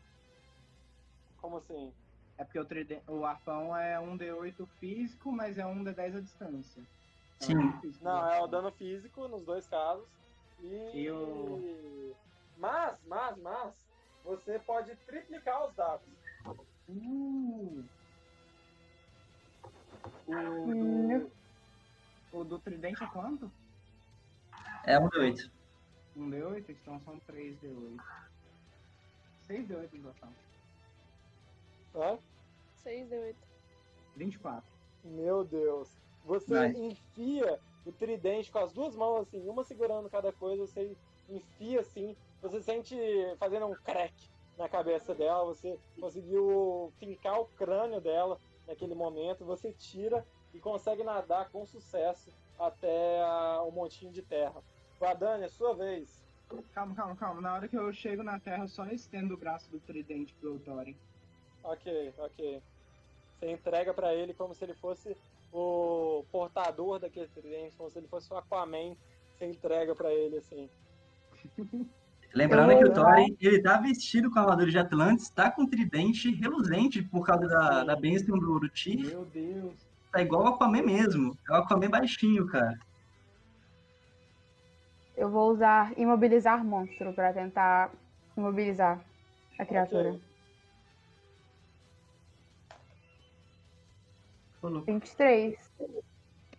[1.41, 1.93] Como assim?
[2.37, 6.19] É porque o, triden- o arpão é um D8 físico, mas é um D10 à
[6.21, 6.83] distância.
[7.39, 7.53] Sim.
[7.57, 10.07] é difícil Não, de é o dano físico nos dois casos.
[10.61, 11.01] E.
[11.01, 12.15] E o-
[12.57, 13.87] Mas, mas, mas,
[14.23, 16.07] você pode triplicar os dados.
[16.89, 17.83] Uh!
[20.27, 21.07] O Hum.
[22.31, 23.51] do, o do tridente é quanto?
[24.85, 25.49] É um D8.
[26.15, 26.65] Um D8?
[26.69, 28.01] Então são 3 D8.
[29.43, 30.29] 6 D8 no total.
[31.95, 32.19] Hã?
[32.83, 33.37] 6 de 8.
[34.15, 34.63] 24.
[35.03, 35.89] Meu Deus.
[36.25, 36.71] Você Vai.
[36.71, 40.95] enfia o tridente com as duas mãos, assim, uma segurando cada coisa, você
[41.29, 42.95] enfia assim, você sente
[43.39, 44.13] fazendo um crack
[44.57, 51.03] na cabeça dela, você conseguiu fincar o crânio dela naquele momento, você tira e consegue
[51.03, 53.23] nadar com sucesso até
[53.61, 54.61] o montinho de terra.
[54.99, 56.25] Vadani, é sua vez.
[56.73, 57.41] Calma, calma, calma.
[57.41, 60.59] Na hora que eu chego na terra, eu só estendo o braço do tridente pro
[60.59, 60.95] Thorin.
[61.63, 62.61] Ok, ok.
[63.37, 65.15] Você entrega pra ele como se ele fosse
[65.51, 68.95] o portador daquele tridente, como se ele fosse o Aquaman.
[69.35, 70.69] Você entrega pra ele assim.
[72.33, 75.65] Lembrando Eu que o Thorin, ele tá vestido com a armadura de Atlantis, tá com
[75.65, 78.69] tridente reluzente por causa da, da bênção do, do.
[79.07, 79.73] Meu Deus.
[80.11, 81.37] Tá igual o Aquaman mesmo.
[81.49, 82.77] É o Aquaman baixinho, cara.
[85.15, 87.91] Eu vou usar imobilizar monstro pra tentar
[88.35, 89.01] imobilizar
[89.57, 90.09] a criatura.
[90.09, 90.21] Ok.
[94.61, 94.81] Falou.
[94.83, 95.55] 23.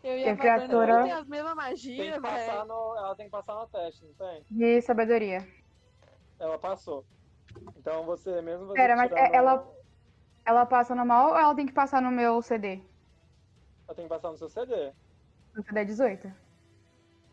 [0.08, 2.64] Eu E a criatura- tem as mesmas Tem magias, velho.
[2.64, 4.42] no, ela tem que passar no teste, não tem?
[4.50, 5.46] De sabedoria.
[6.38, 7.04] Ela passou.
[7.76, 9.78] Então você mesmo você Pera, mas tirando- é- ela-
[10.46, 12.80] Ela passa normal ou ela tem que passar no meu CD?
[13.86, 14.94] Ela tem que passar no seu CD.
[15.54, 16.32] No CD 18?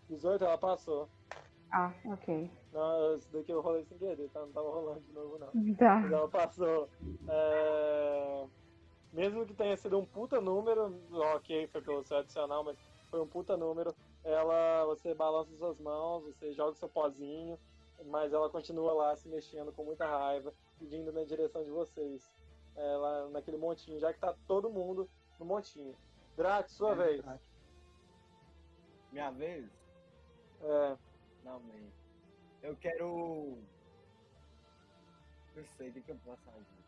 [0.10, 1.08] 18 ela passou.
[1.72, 2.52] Ah, ok.
[2.74, 4.42] Não, isso daqui eu rolei sem querer, tá?
[4.42, 5.76] Não tava rolando de novo não.
[5.76, 5.96] Tá.
[5.96, 6.90] Mas ela passou.
[7.30, 8.46] É,
[9.16, 12.78] Mesmo que tenha sido um puta número, ok, foi pelo seu adicional, mas
[13.10, 13.96] foi um puta número.
[14.26, 17.58] Ela, você balança suas mãos, você joga seu pozinho,
[18.08, 22.30] mas ela continua lá se mexendo com muita raiva vindo na direção de vocês.
[22.76, 25.10] Ela naquele montinho, já que tá todo mundo
[25.40, 25.96] no montinho.
[26.36, 27.22] Drax, sua É, vez.
[27.24, 27.42] Drax.
[29.14, 29.72] Minha vez?
[30.62, 30.98] É,
[31.46, 31.90] Não, man.
[32.62, 33.58] Eu quero.
[35.56, 36.85] Não sei, o que, que eu posso fazer?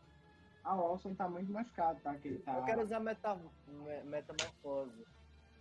[0.68, 2.14] Ah, o Olson tá muito machucado, tá?
[2.18, 2.58] Que ele tá...
[2.58, 3.34] Eu quero usar meta...
[3.66, 5.02] me- metamorfose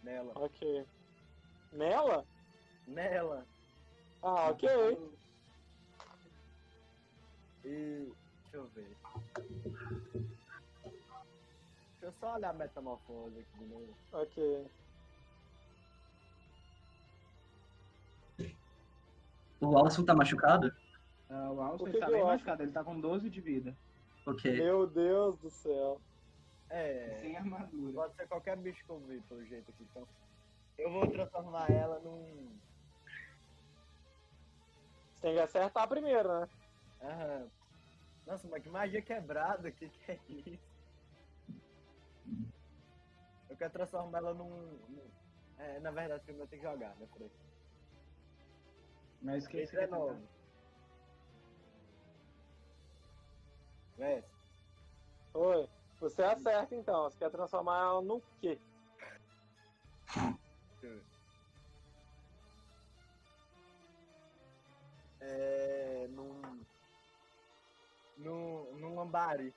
[0.04, 0.34] nela.
[0.36, 0.86] ok.
[1.72, 2.26] Nela?
[2.86, 3.48] Nela.
[4.22, 4.68] Ah, ok.
[7.64, 8.12] E.
[8.44, 8.98] Deixa eu ver.
[11.94, 13.98] Deixa eu só olhar a metamorfose aqui de novo.
[14.12, 14.68] Ok.
[19.62, 20.70] O Alson tá machucado?
[21.30, 23.74] Ah, o Alson tá bem machucado, ele tá com 12 de vida.
[24.28, 24.52] Ok.
[24.52, 26.02] Meu Deus do céu.
[26.70, 27.16] É.
[27.22, 27.94] Sem armadura.
[27.94, 29.88] Pode ser qualquer bicho que eu vi, pelo jeito aqui.
[29.90, 30.06] Então,
[30.78, 32.52] eu vou transformar ela num.
[35.14, 36.49] Você tem que acertar primeiro, né?
[37.02, 37.48] Aham.
[38.26, 40.68] Nossa, mas que magia quebrada, que que é isso?
[43.49, 44.78] Eu quero transformar ela num.
[45.58, 47.08] É, na verdade, primeiro eu tenho que jogar, né?
[47.14, 47.32] Peraí.
[49.22, 49.90] Mas o que que você quer
[53.98, 53.98] 19.
[53.98, 53.98] tentar?
[53.98, 54.24] Vê,
[55.34, 55.69] Oi.
[55.99, 57.03] Você acerta então.
[57.03, 58.60] Você quer transformar ela no quê?
[65.19, 66.07] É.
[66.10, 66.64] Num.
[68.18, 69.53] Num, num lambari.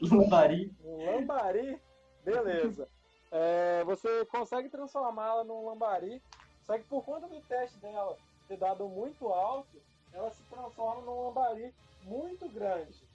[0.00, 0.72] Lambari.
[0.84, 1.80] Um lambari?
[2.22, 2.88] Beleza.
[3.30, 6.22] É, você consegue transformá-la num lambari,
[6.64, 8.16] só que por conta do teste dela
[8.46, 11.74] ter dado muito alto, ela se transforma num lambari
[12.04, 13.05] muito grande.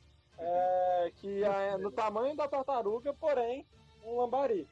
[0.43, 3.65] É, que é no tamanho da tartaruga, porém,
[4.03, 4.67] um lambari.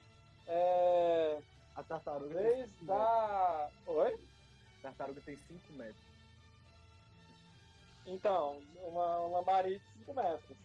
[0.47, 1.39] É,
[1.75, 2.87] A tartaruga tem vez 5 metros.
[2.87, 3.69] da.
[3.85, 4.19] Oi?
[4.79, 6.09] A tartaruga tem 5 metros.
[8.07, 10.57] Então, uma, um lambari de 5 metros.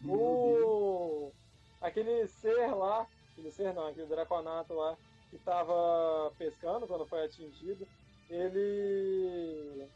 [0.00, 1.32] Meu O...
[1.80, 4.96] Aquele ser lá, aquele ser não, aquele draconato lá,
[5.30, 7.88] que tava pescando quando foi atingido,
[8.30, 9.88] ele.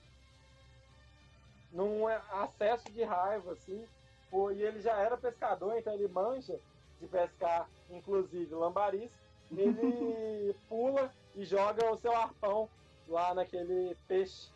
[1.70, 3.86] Num acesso de raiva, assim,
[4.30, 6.58] pô, e ele já era pescador, então ele manja
[7.00, 9.10] de pescar, inclusive lambaris,
[9.50, 12.68] ele pula e joga o seu arpão
[13.08, 14.50] lá naquele peixe.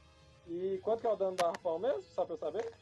[0.49, 2.03] E quanto que é o dano do arpão mesmo?
[2.03, 2.73] Só pra eu saber?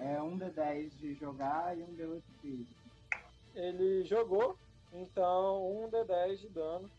[0.00, 2.74] É um D10 de jogar e um D8 físico.
[3.54, 4.56] Ele jogou,
[4.92, 6.90] então um D10 de dano.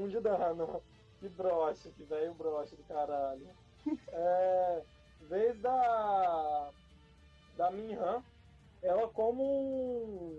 [0.00, 0.82] Um de dano.
[1.20, 3.46] Que broche, que velho broche do caralho.
[4.12, 4.82] É,
[5.28, 6.70] vez da.
[7.56, 8.22] Da Minhan,
[8.82, 10.32] ela como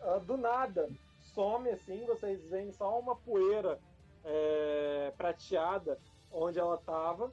[0.00, 0.88] ela do nada
[1.20, 3.78] some assim, vocês veem só uma poeira
[4.24, 5.98] é, prateada
[6.32, 7.32] onde ela tava.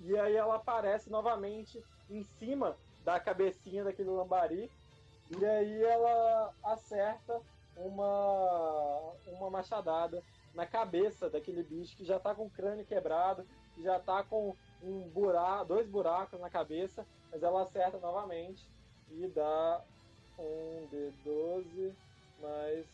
[0.00, 4.70] E aí ela aparece novamente em cima da cabecinha daquele lambari.
[5.38, 7.40] E aí ela acerta
[7.76, 10.22] uma, uma machadada
[10.54, 14.54] na cabeça daquele bicho que já tá com o crânio quebrado, que já tá com
[14.82, 18.68] um buraco, dois buracos na cabeça, mas ela acerta novamente
[19.10, 19.82] e dá
[20.38, 21.94] um D12
[22.40, 22.86] mais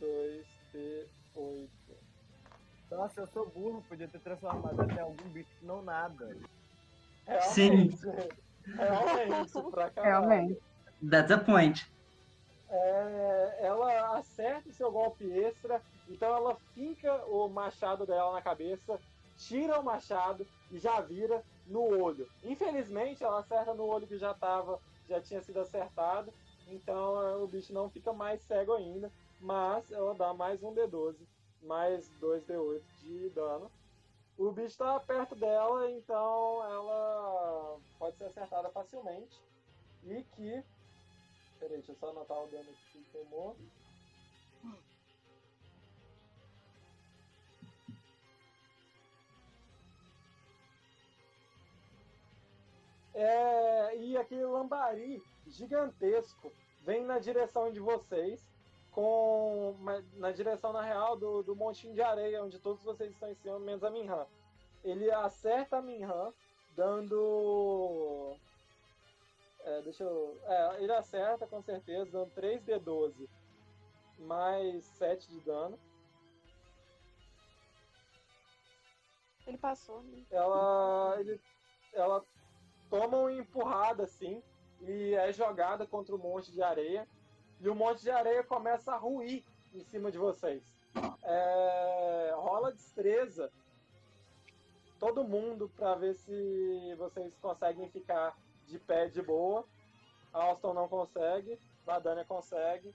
[0.00, 1.68] 2D8.
[2.90, 6.36] Nossa, eu sou burro, podia ter transformado até algum bicho que não nada.
[7.26, 7.96] Realmente,
[8.64, 10.26] realmente, pra caralho.
[10.26, 10.60] Realmente.
[11.08, 11.86] That's a point.
[12.70, 18.98] É, ela acerta o seu golpe extra, então ela finca o machado dela na cabeça,
[19.38, 22.28] tira o machado e já vira no olho.
[22.44, 26.32] Infelizmente, ela acerta no olho que já tava, já tinha sido acertado,
[26.68, 29.10] então é, o bicho não fica mais cego ainda,
[29.40, 31.16] mas ela dá mais um D12,
[31.62, 33.70] mais 2D8 de dano.
[34.36, 39.40] O bicho está perto dela, então ela pode ser acertada facilmente.
[40.04, 40.62] E que
[41.58, 43.56] Peraí, deixa eu só anotar o dano que tomou.
[53.20, 58.48] É, e aquele lambari gigantesco vem na direção de vocês,
[58.92, 59.74] com
[60.14, 63.58] na direção na real do, do montinho de areia, onde todos vocês estão em cima,
[63.58, 64.24] menos a Minhan.
[64.84, 66.32] Ele acerta a Minhan,
[66.76, 68.36] dando
[69.64, 70.40] é, deixa eu.
[70.44, 73.28] É, ele acerta com certeza, dando 3d12
[74.20, 75.76] mais 7 de dano.
[79.44, 80.24] Ele passou, né?
[80.30, 81.40] Ela, ele,
[81.92, 82.24] ela
[82.90, 84.42] toma uma empurrada assim
[84.80, 87.06] e é jogada contra o monte de areia.
[87.60, 89.44] E o monte de areia começa a ruir
[89.74, 90.62] em cima de vocês.
[91.24, 93.50] É, rola destreza.
[94.98, 98.36] Todo mundo para ver se vocês conseguem ficar
[98.66, 99.64] de pé de boa.
[100.32, 102.94] Alston não consegue, Ladania consegue,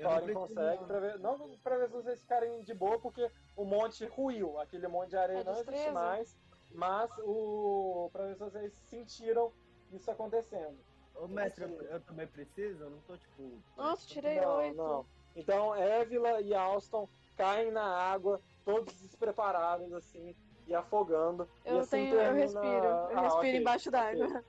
[0.00, 4.04] Thorin consegue, pra ver, não pra ver se vocês ficarem de boa, porque o monte
[4.06, 6.36] ruiu, aquele monte de areia É não existe mais,
[6.74, 9.52] mas o pra ver se vocês sentiram
[9.92, 10.78] isso acontecendo.
[11.14, 12.84] Ô, mestre, eu, eu também preciso?
[12.84, 13.62] Eu não tô, tipo...
[13.76, 14.76] Nossa, tirei não, oito.
[14.76, 15.06] não.
[15.36, 20.34] Então, Évila e Alston caem na água, todos despreparados, assim,
[20.66, 21.48] e afogando.
[21.64, 22.86] e Eu assim tenho, eu termina- respiro.
[22.86, 24.44] Eu Ah, respiro ok, embaixo d'água.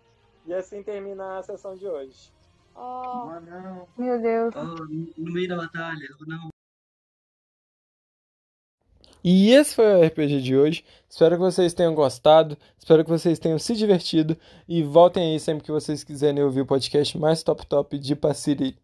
[0.46, 2.34] E assim termina a sessão de hoje.
[2.76, 3.88] Ó, Ah, não.
[3.98, 4.54] Meu Deus.
[4.56, 4.86] Oh,
[5.22, 6.53] no meio da batalha, ou não.
[9.24, 10.84] E esse foi o RPG de hoje.
[11.10, 12.58] Espero que vocês tenham gostado.
[12.78, 14.38] Espero que vocês tenham se divertido.
[14.68, 18.83] E voltem aí sempre que vocês quiserem ouvir o podcast mais top top de Passiri.